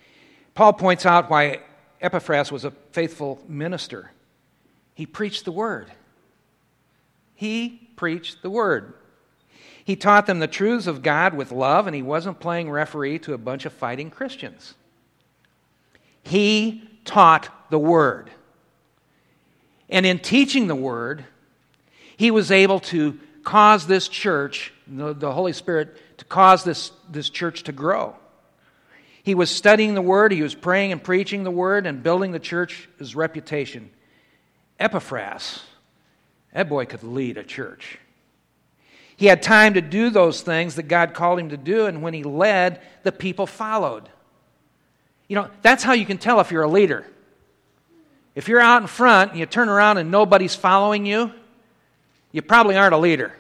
Paul 0.54 0.72
points 0.72 1.06
out 1.06 1.30
why 1.30 1.60
Epaphras 2.00 2.54
was 2.54 2.64
a 2.64 2.72
faithful 2.94 3.44
minister. 3.46 4.12
He 4.94 5.06
preached 5.06 5.44
the 5.44 5.52
word. 5.52 5.92
He 7.34 7.90
preached 7.98 8.44
the 8.44 8.50
word. 8.50 8.94
He 9.84 9.98
taught 9.98 10.26
them 10.26 10.40
the 10.40 10.48
truths 10.48 10.88
of 10.88 11.04
God 11.04 11.34
with 11.34 11.52
love, 11.52 11.86
and 11.86 11.94
he 11.94 12.02
wasn't 12.02 12.40
playing 12.40 12.72
referee 12.72 13.20
to 13.20 13.34
a 13.34 13.38
bunch 13.38 13.66
of 13.66 13.74
fighting 13.74 14.10
Christians. 14.10 14.76
He 16.24 16.90
taught 17.04 17.50
the 17.70 17.78
word. 17.78 18.32
And 19.90 20.06
in 20.06 20.20
teaching 20.20 20.68
the 20.68 20.76
word, 20.76 21.26
he 22.16 22.32
was 22.32 22.52
able 22.52 22.80
to 22.80 23.20
cause 23.44 23.86
this 23.88 24.08
church, 24.08 24.72
the, 24.88 25.32
Holy 25.32 25.54
Spirit, 25.54 25.96
to 26.18 26.26
cause 26.26 26.64
this, 26.64 26.92
this 27.10 27.30
church 27.30 27.64
to 27.64 27.72
grow. 27.72 28.16
He 29.24 29.34
was 29.34 29.50
studying 29.50 29.96
the 29.96 30.02
Word, 30.02 30.32
he 30.32 30.44
was 30.44 30.54
praying 30.54 30.92
and 30.92 31.04
preaching 31.04 31.44
the 31.44 31.52
Word, 31.52 31.88
and 31.88 32.04
building 32.04 32.32
the 32.32 32.40
church's 32.40 33.16
reputation. 33.16 33.90
Epaphras, 34.80 35.64
that 36.54 36.70
boy 36.70 36.86
could 36.86 37.04
lead 37.04 37.38
a 37.38 37.44
church. 37.44 37.98
He 39.18 39.28
had 39.28 39.42
time 39.42 39.76
to 39.76 39.82
do 39.82 40.10
those 40.10 40.42
things 40.42 40.76
that 40.76 40.84
God 40.84 41.14
called 41.14 41.40
him 41.40 41.50
to 41.50 41.58
do, 41.58 41.86
and 41.86 42.02
when 42.02 42.14
he 42.14 42.24
led, 42.24 42.82
the 43.04 43.12
people 43.12 43.48
followed. 43.48 44.10
You 45.28 45.38
know, 45.38 45.50
that's 45.62 45.84
how 45.84 45.94
you 45.94 46.06
can 46.06 46.18
tell 46.18 46.40
if 46.40 46.52
you're 46.52 46.64
a 46.64 46.70
leader. 46.70 47.06
If 48.36 48.50
you're 48.50 48.60
out 48.60 48.82
in 48.82 48.88
front 48.88 49.32
and 49.32 49.40
you 49.40 49.46
turn 49.46 49.70
around 49.70 49.98
and 49.98 50.12
nobody's 50.12 50.54
following 50.54 51.06
you, 51.06 51.32
you 52.34 52.42
probably 52.42 52.76
aren't 52.76 52.94
a 52.94 52.98
leader. 52.98 53.34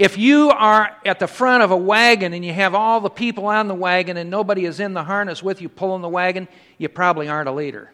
If 0.00 0.16
you 0.16 0.48
are 0.48 0.96
at 1.04 1.18
the 1.18 1.26
front 1.26 1.62
of 1.62 1.72
a 1.72 1.76
wagon 1.76 2.32
and 2.32 2.42
you 2.42 2.54
have 2.54 2.74
all 2.74 3.02
the 3.02 3.10
people 3.10 3.44
on 3.44 3.68
the 3.68 3.74
wagon 3.74 4.16
and 4.16 4.30
nobody 4.30 4.64
is 4.64 4.80
in 4.80 4.94
the 4.94 5.04
harness 5.04 5.42
with 5.42 5.60
you 5.60 5.68
pulling 5.68 6.00
the 6.00 6.08
wagon, 6.08 6.48
you 6.78 6.88
probably 6.88 7.28
aren't 7.28 7.50
a 7.50 7.52
leader. 7.52 7.92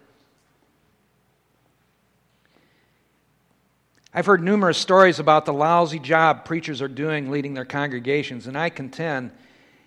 I've 4.14 4.25
heard 4.25 4.40
numerous 4.40 4.79
stories 4.79 5.19
about 5.19 5.47
the 5.47 5.53
lousy 5.53 5.99
job 5.99 6.45
preachers 6.45 6.81
are 6.81 6.87
doing 6.87 7.33
leading 7.33 7.55
their 7.55 7.64
congregations, 7.64 8.47
and 8.47 8.57
I 8.57 8.71
contend 8.71 9.33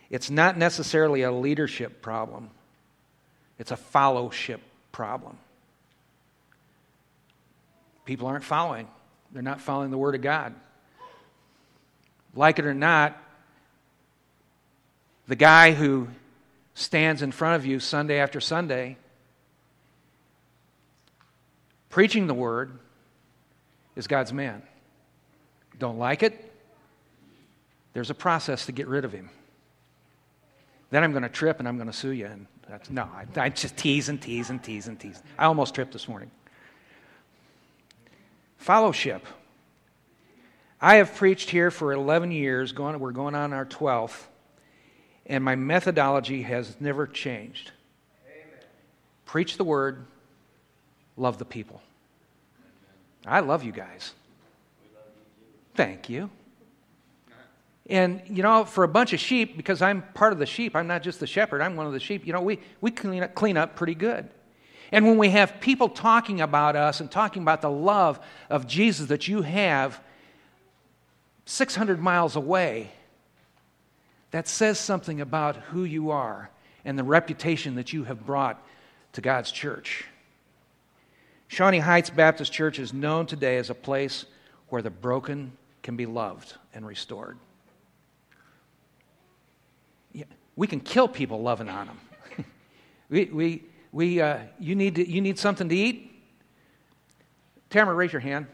it's 0.10 0.29
not 0.29 0.58
necessarily 0.58 1.21
a 1.21 1.32
leadership 1.32 2.01
problem, 2.01 2.49
it's 3.58 3.71
a 3.71 3.77
fellowship 3.77 4.60
problem. 4.91 5.38
People 8.03 8.27
aren't 8.27 8.43
following, 8.43 8.89
they're 9.32 9.41
not 9.41 9.62
following 9.62 9.89
the 9.89 9.97
Word 9.97 10.15
of 10.15 10.21
God. 10.21 10.53
Like 12.36 12.60
it 12.60 12.65
or 12.65 12.74
not, 12.74 13.18
the 15.28 15.36
guy 15.36 15.74
who 15.74 16.08
stands 16.74 17.22
in 17.22 17.32
front 17.32 17.56
of 17.56 17.65
you 17.65 17.80
Sunday 17.80 18.20
after 18.20 18.39
Sunday 18.39 18.98
preaching 21.89 22.28
the 22.28 22.34
Word 22.34 22.72
is 23.96 24.08
God's 24.08 24.32
man. 24.32 24.62
Don't 25.78 25.98
like 25.98 26.24
it? 26.24 26.52
There's 27.94 28.10
a 28.10 28.15
process 28.15 28.65
to 28.68 28.72
get 28.72 28.88
rid 28.88 29.06
of 29.06 29.12
him. 29.12 29.30
Then 30.92 31.04
I'm 31.04 31.12
going 31.12 31.24
to 31.24 31.30
trip 31.30 31.60
and 31.60 31.68
I'm 31.68 31.78
going 31.78 31.88
to 31.88 31.94
sue 31.94 32.12
you. 32.12 32.28
And 32.28 32.48
that's, 32.68 32.89
no, 32.89 33.04
I, 33.04 33.26
I 33.36 33.50
just 33.50 33.78
tease 33.78 34.10
and 34.10 34.22
tease 34.22 34.50
and 34.50 34.63
tease 34.63 34.88
and 34.88 35.00
tease. 35.00 35.22
I 35.38 35.46
almost 35.46 35.76
tripped 35.76 35.94
this 35.94 36.08
morning. 36.08 36.32
Fellowship. 38.58 39.26
I 40.82 40.96
have 40.96 41.15
preached 41.15 41.50
here 41.50 41.72
for 41.72 41.92
11 41.92 42.32
years, 42.32 42.72
going, 42.72 43.00
we're 43.00 43.12
going 43.12 43.36
on 43.36 43.52
our 43.52 43.65
12th, 43.65 44.24
and 45.26 45.44
my 45.44 45.56
methodology 45.56 46.44
has 46.44 46.78
never 46.80 47.06
changed. 47.06 47.72
Amen. 48.26 48.63
Preach 49.26 49.58
the 49.58 49.65
word, 49.65 50.06
love 51.18 51.38
the 51.38 51.46
people. 51.46 51.82
I 53.26 53.42
love 53.42 53.63
you 53.63 53.74
guys. 53.74 54.13
Thank 55.76 56.10
you. 56.10 56.30
And, 57.89 58.22
you 58.28 58.44
know, 58.44 58.63
for 58.63 58.84
a 58.84 58.88
bunch 58.88 59.13
of 59.13 59.20
sheep, 59.20 59.58
because 59.58 59.82
I'm 59.82 60.04
part 60.13 60.32
of 60.32 60.39
the 60.39 60.46
sheep, 60.46 60.76
I'm 60.76 60.88
not 60.88 61.04
just 61.04 61.20
the 61.20 61.28
shepherd, 61.28 61.62
I'm 61.62 61.76
one 61.76 61.88
of 61.88 61.94
the 61.94 62.00
sheep, 62.00 62.26
you 62.26 62.32
know, 62.32 62.42
we, 62.42 62.60
we 62.80 62.92
clean, 62.92 63.24
up, 63.24 63.36
clean 63.36 63.58
up 63.58 63.76
pretty 63.76 63.96
good. 63.96 64.30
And 64.92 65.06
when 65.06 65.18
we 65.18 65.30
have 65.30 65.60
people 65.60 65.89
talking 65.89 66.39
about 66.39 66.76
us 66.76 67.02
and 67.02 67.12
talking 67.12 67.42
about 67.42 67.62
the 67.62 67.70
love 67.70 68.20
of 68.50 68.65
Jesus 68.65 69.08
that 69.08 69.28
you 69.28 69.42
have 69.42 70.00
600 71.49 71.99
miles 71.99 72.35
away, 72.35 72.91
That 74.29 74.47
says 74.47 74.77
something 74.79 75.19
about 75.19 75.55
who 75.55 75.83
you 75.83 76.12
are 76.12 76.51
and 76.85 76.97
the 76.97 77.03
reputation 77.03 77.73
that 77.75 77.91
you 77.91 78.03
have 78.03 78.23
brought 78.23 78.63
to 79.13 79.21
God's 79.21 79.51
church. 79.51 80.05
Shawnee 81.47 81.79
Heights 81.79 82.12
Baptist 82.12 82.53
Church 82.53 82.77
is 82.77 82.93
known 82.93 83.25
today 83.25 83.57
as 83.57 83.71
a 83.71 83.73
place 83.73 84.25
where 84.67 84.83
the 84.83 84.91
broken 84.91 85.53
can 85.81 85.95
be 85.95 86.05
loved 86.05 86.53
and 86.75 86.85
restored. 86.85 87.39
Yeah, 90.13 90.25
we 90.55 90.67
can 90.67 90.79
kill 90.79 91.07
people 91.07 91.41
loving 91.41 91.67
on 91.67 91.88
them. 91.88 91.99
we, 93.09 93.25
we, 93.25 93.63
we, 93.91 94.21
uh, 94.21 94.38
you, 94.59 94.75
need 94.75 94.93
to, 94.95 95.09
you 95.09 95.21
need 95.21 95.39
something 95.39 95.67
to 95.67 95.75
eat? 95.75 96.12
Tamara, 97.71 97.95
raise 97.95 98.13
your 98.13 98.19
hand. 98.19 98.45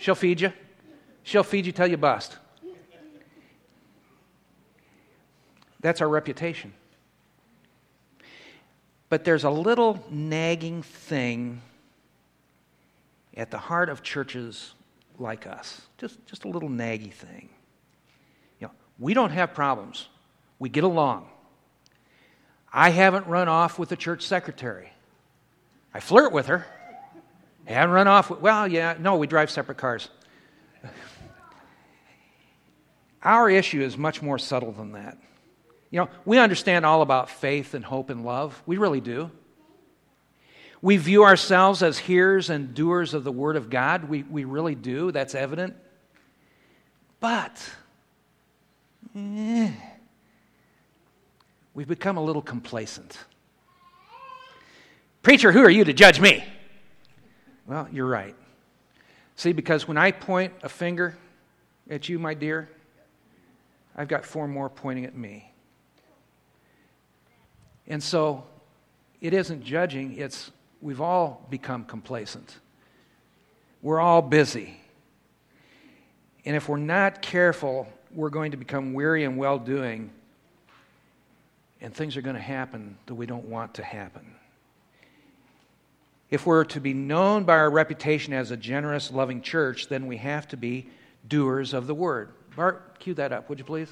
She'll 0.00 0.16
feed 0.16 0.40
you. 0.40 0.52
She'll 1.22 1.42
feed 1.42 1.66
you 1.66 1.72
till 1.72 1.86
you 1.86 1.96
bust. 1.96 2.36
That's 5.80 6.00
our 6.00 6.08
reputation. 6.08 6.72
But 9.08 9.24
there's 9.24 9.44
a 9.44 9.50
little 9.50 10.04
nagging 10.10 10.82
thing 10.82 11.62
at 13.36 13.50
the 13.50 13.58
heart 13.58 13.88
of 13.88 14.02
churches 14.02 14.74
like 15.18 15.46
us. 15.46 15.82
Just, 15.98 16.24
just 16.26 16.44
a 16.44 16.48
little 16.48 16.68
naggy 16.68 17.12
thing. 17.12 17.48
You 18.60 18.68
know, 18.68 18.72
we 18.98 19.14
don't 19.14 19.30
have 19.30 19.54
problems. 19.54 20.08
We 20.58 20.68
get 20.68 20.84
along. 20.84 21.28
I 22.72 22.90
haven't 22.90 23.26
run 23.26 23.48
off 23.48 23.78
with 23.78 23.88
the 23.88 23.96
church 23.96 24.22
secretary. 24.22 24.92
I 25.92 26.00
flirt 26.00 26.32
with 26.32 26.46
her. 26.46 26.66
I 27.66 27.72
haven't 27.72 27.94
run 27.94 28.06
off 28.06 28.30
with, 28.30 28.40
well, 28.40 28.68
yeah, 28.68 28.96
no, 28.98 29.16
we 29.16 29.26
drive 29.26 29.50
separate 29.50 29.78
cars. 29.78 30.08
Our 33.22 33.50
issue 33.50 33.82
is 33.82 33.98
much 33.98 34.22
more 34.22 34.38
subtle 34.38 34.72
than 34.72 34.92
that. 34.92 35.18
You 35.90 36.00
know, 36.00 36.08
we 36.24 36.38
understand 36.38 36.86
all 36.86 37.02
about 37.02 37.28
faith 37.28 37.74
and 37.74 37.84
hope 37.84 38.10
and 38.10 38.24
love. 38.24 38.62
We 38.64 38.76
really 38.76 39.00
do. 39.00 39.30
We 40.82 40.96
view 40.96 41.24
ourselves 41.24 41.82
as 41.82 41.98
hearers 41.98 42.48
and 42.48 42.74
doers 42.74 43.12
of 43.12 43.24
the 43.24 43.32
Word 43.32 43.56
of 43.56 43.68
God. 43.68 44.04
We, 44.04 44.22
we 44.22 44.44
really 44.44 44.74
do. 44.74 45.12
That's 45.12 45.34
evident. 45.34 45.76
But 47.18 47.62
eh, 49.14 49.70
we've 51.74 51.88
become 51.88 52.16
a 52.16 52.22
little 52.22 52.40
complacent. 52.40 53.18
Preacher, 55.22 55.52
who 55.52 55.60
are 55.60 55.70
you 55.70 55.84
to 55.84 55.92
judge 55.92 56.18
me? 56.18 56.42
Well, 57.66 57.88
you're 57.92 58.06
right. 58.06 58.34
See, 59.40 59.52
because 59.52 59.88
when 59.88 59.96
I 59.96 60.10
point 60.10 60.52
a 60.62 60.68
finger 60.68 61.16
at 61.88 62.10
you, 62.10 62.18
my 62.18 62.34
dear, 62.34 62.68
I've 63.96 64.06
got 64.06 64.26
four 64.26 64.46
more 64.46 64.68
pointing 64.68 65.06
at 65.06 65.16
me. 65.16 65.50
And 67.86 68.02
so 68.02 68.44
it 69.22 69.32
isn't 69.32 69.64
judging, 69.64 70.18
it's 70.18 70.50
we've 70.82 71.00
all 71.00 71.46
become 71.48 71.86
complacent. 71.86 72.58
We're 73.80 73.98
all 73.98 74.20
busy. 74.20 74.78
And 76.44 76.54
if 76.54 76.68
we're 76.68 76.76
not 76.76 77.22
careful, 77.22 77.88
we're 78.12 78.28
going 78.28 78.50
to 78.50 78.58
become 78.58 78.92
weary 78.92 79.24
and 79.24 79.38
well 79.38 79.58
doing, 79.58 80.10
and 81.80 81.94
things 81.94 82.14
are 82.18 82.22
going 82.22 82.36
to 82.36 82.42
happen 82.42 82.98
that 83.06 83.14
we 83.14 83.24
don't 83.24 83.46
want 83.46 83.72
to 83.76 83.82
happen. 83.82 84.34
If 86.30 86.46
we're 86.46 86.64
to 86.64 86.80
be 86.80 86.94
known 86.94 87.44
by 87.44 87.54
our 87.54 87.70
reputation 87.70 88.32
as 88.32 88.50
a 88.50 88.56
generous, 88.56 89.10
loving 89.10 89.42
church, 89.42 89.88
then 89.88 90.06
we 90.06 90.16
have 90.18 90.46
to 90.48 90.56
be 90.56 90.88
doers 91.26 91.74
of 91.74 91.86
the 91.86 91.94
word. 91.94 92.32
Bart, 92.54 92.98
cue 93.00 93.14
that 93.14 93.32
up, 93.32 93.48
would 93.48 93.58
you 93.58 93.64
please? 93.64 93.88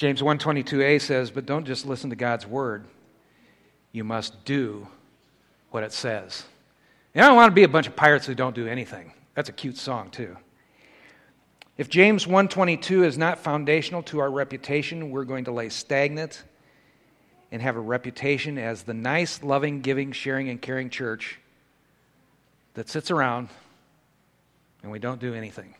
James 0.00 0.22
122a 0.22 0.98
says, 0.98 1.30
"But 1.30 1.44
don't 1.44 1.66
just 1.66 1.84
listen 1.84 2.08
to 2.08 2.16
God's 2.16 2.46
word. 2.46 2.86
You 3.92 4.02
must 4.02 4.46
do 4.46 4.88
what 5.72 5.84
it 5.84 5.92
says." 5.92 6.46
And 7.14 7.22
I 7.22 7.28
don't 7.28 7.36
want 7.36 7.50
to 7.50 7.54
be 7.54 7.64
a 7.64 7.68
bunch 7.68 7.86
of 7.86 7.94
pirates 7.96 8.24
who 8.24 8.34
don't 8.34 8.54
do 8.54 8.66
anything. 8.66 9.12
That's 9.34 9.50
a 9.50 9.52
cute 9.52 9.76
song 9.76 10.10
too. 10.10 10.38
If 11.76 11.90
James 11.90 12.26
122 12.26 13.04
is 13.04 13.18
not 13.18 13.40
foundational 13.40 14.02
to 14.04 14.20
our 14.20 14.30
reputation, 14.30 15.10
we're 15.10 15.24
going 15.24 15.44
to 15.44 15.52
lay 15.52 15.68
stagnant 15.68 16.44
and 17.52 17.60
have 17.60 17.76
a 17.76 17.80
reputation 17.80 18.56
as 18.56 18.84
the 18.84 18.94
nice, 18.94 19.42
loving, 19.42 19.82
giving, 19.82 20.12
sharing 20.12 20.48
and 20.48 20.62
caring 20.62 20.88
church 20.88 21.38
that 22.72 22.88
sits 22.88 23.10
around 23.10 23.50
and 24.82 24.90
we 24.90 24.98
don't 24.98 25.20
do 25.20 25.34
anything. 25.34 25.74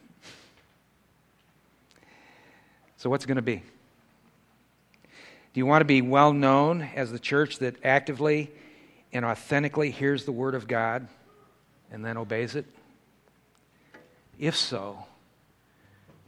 So 2.98 3.09
what's 3.09 3.24
going 3.24 3.37
to 3.37 3.42
be? 3.42 3.62
Do 5.53 5.59
you 5.59 5.67
want 5.67 5.81
to 5.81 5.87
be 5.87 6.03
well 6.03 6.33
known 6.33 6.83
as 6.83 7.11
the 7.11 7.19
church 7.19 7.59
that 7.59 7.77
actively 7.85 8.51
and 9.13 9.25
authentically 9.25 9.91
hears 9.91 10.25
the 10.25 10.33
Word 10.33 10.55
of 10.55 10.69
God 10.69 11.09
and 11.91 12.05
then 12.05 12.17
obeys 12.17 12.55
it? 12.55 12.67
If 14.39 14.57
so, 14.57 15.05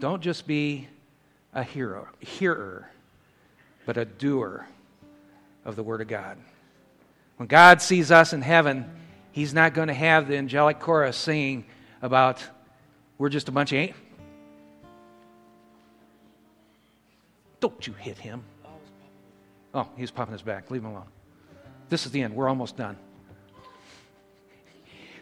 don't 0.01 0.23
just 0.23 0.47
be 0.47 0.89
a 1.55 1.63
hero, 1.63 2.09
hearer, 2.19 2.91
but 3.87 3.97
a 3.97 4.05
doer 4.05 4.67
of 5.65 5.77
the 5.77 5.83
Word 5.83 6.01
of 6.01 6.09
God. 6.09 6.37
When 7.37 7.47
God 7.47 7.81
sees 7.81 8.11
us 8.11 8.33
in 8.33 8.43
heaven, 8.43 8.91
He's 9.31 9.55
not 9.55 9.73
going 9.73 9.89
to 9.89 9.95
have 9.95 10.29
the 10.29 10.37
angelic 10.37 10.79
chorus 10.79 11.17
singing 11.17 11.65
about 12.03 12.45
we're 13.19 13.29
just 13.29 13.49
a 13.49 13.53
bunch 13.53 13.73
of. 13.73 13.91
Don't 17.61 17.87
you 17.87 17.93
hit 17.93 18.19
him. 18.19 18.43
Oh, 19.75 19.89
he's 19.97 20.11
popping 20.11 20.33
his 20.33 20.43
back. 20.43 20.71
Leave 20.71 20.83
him 20.83 20.91
alone. 20.91 21.07
This 21.89 22.07
is 22.07 22.13
the 22.13 22.23
end. 22.23 22.35
We're 22.35 22.49
almost 22.49 22.77
done. 22.77 22.97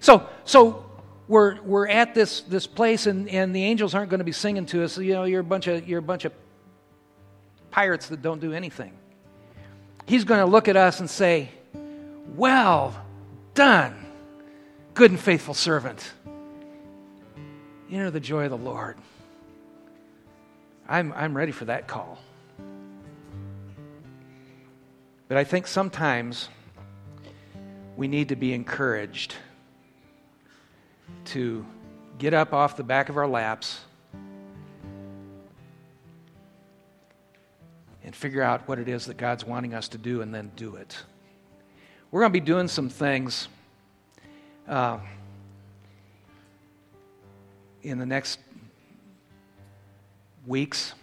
So, 0.01 0.29
so 0.45 0.85
we're, 1.29 1.61
we're 1.63 1.87
at 1.87 2.15
this, 2.15 2.41
this 2.43 2.67
place, 2.67 3.07
and, 3.07 3.29
and 3.29 3.55
the 3.55 3.63
angels 3.63 3.95
aren't 3.95 4.11
going 4.11 4.19
to 4.19 4.25
be 4.25 4.33
singing 4.33 4.67
to 4.67 4.83
us. 4.83 4.99
You 4.99 5.13
know, 5.13 5.25
you're 5.25 5.41
a 5.41 5.45
bunch 5.45 5.67
of, 5.67 5.89
you're 5.89 5.99
a 5.99 6.03
bunch 6.03 6.25
of 6.25 6.33
pirates 7.71 8.09
that 8.09 8.23
don't 8.23 8.41
do 8.41 8.53
anything. 8.53 8.93
He's 10.07 10.25
going 10.25 10.41
to 10.41 10.47
look 10.47 10.67
at 10.69 10.77
us 10.77 11.01
and 11.01 11.09
say, 11.09 11.51
Well 12.35 13.01
done, 13.55 13.95
good 14.95 15.13
and 15.13 15.21
faithful 15.21 15.55
servant. 15.55 16.13
Enter 17.91 18.11
the 18.11 18.21
joy 18.21 18.45
of 18.45 18.51
the 18.51 18.57
Lord. 18.57 18.97
I'm, 20.89 21.13
I'm 21.13 21.37
ready 21.37 21.53
for 21.53 21.67
that 21.67 21.87
call. 21.87 22.19
But 25.31 25.39
I 25.39 25.45
think 25.45 25.69
sometimes 25.69 26.49
we 27.97 28.09
need 28.09 28.31
to 28.31 28.35
be 28.35 28.53
encouraged 28.53 29.37
to 31.27 31.65
get 32.19 32.35
up 32.35 32.53
off 32.53 32.77
the 32.77 32.83
back 32.83 33.09
of 33.09 33.17
our 33.17 33.29
laps 33.29 33.79
and 38.03 38.13
figure 38.13 38.43
out 38.43 38.67
what 38.67 38.81
it 38.81 38.89
is 38.89 39.07
that 39.07 39.19
God's 39.19 39.45
wanting 39.45 39.73
us 39.73 39.87
to 39.91 39.99
do 39.99 40.21
and 40.21 40.35
then 40.35 40.51
do 40.57 40.75
it. 40.75 41.01
We're 42.11 42.23
going 42.23 42.33
to 42.33 42.41
be 42.41 42.45
doing 42.45 42.67
some 42.67 42.89
things 42.89 43.47
uh, 44.67 44.99
in 47.85 48.01
the 48.01 48.07
next 48.07 48.41
weeks. 50.45 50.95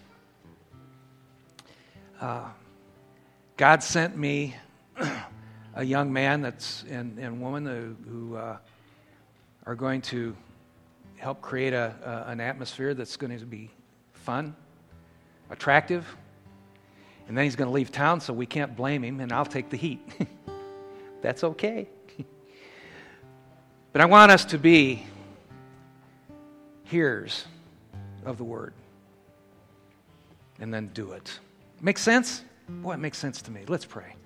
Uh, 2.20 2.50
God 3.58 3.82
sent 3.82 4.16
me 4.16 4.56
a 5.74 5.84
young 5.84 6.14
man 6.14 6.44
that's 6.44 6.84
and, 6.92 7.18
and 7.18 7.42
woman 7.42 7.66
who, 7.66 7.96
who 8.08 8.36
uh, 8.36 8.58
are 9.66 9.74
going 9.74 10.04
to 10.04 10.38
help 11.18 11.42
create 11.42 11.74
a, 11.74 11.96
a, 12.06 12.32
an 12.32 12.40
atmosphere 12.40 12.94
that's 12.94 13.18
going 13.18 13.36
to 13.36 13.46
be 13.48 13.72
fun, 14.14 14.56
attractive, 15.50 16.06
and 17.28 17.36
then 17.36 17.46
he's 17.46 17.56
going 17.56 17.68
to 17.68 17.74
leave 17.74 17.92
town, 17.92 18.22
so 18.22 18.32
we 18.32 18.46
can't 18.46 18.76
blame 18.76 19.04
him, 19.04 19.20
and 19.22 19.34
I'll 19.34 19.44
take 19.44 19.72
the 19.72 19.78
heat. 19.78 20.02
that's 21.24 21.44
okay. 21.44 21.90
but 23.92 24.02
I 24.02 24.06
want 24.06 24.32
us 24.32 24.46
to 24.46 24.60
be 24.60 25.04
hearers 26.84 27.46
of 28.24 28.38
the 28.38 28.44
word 28.44 28.76
and 30.60 30.72
then 30.72 30.92
do 30.94 31.14
it. 31.14 31.40
Make 31.82 31.98
sense? 31.98 32.44
Boy, 32.70 32.94
it 32.94 32.98
makes 32.98 33.18
sense 33.18 33.42
to 33.44 33.52
me. 33.52 33.64
Let's 33.68 33.86
pray. 33.86 34.18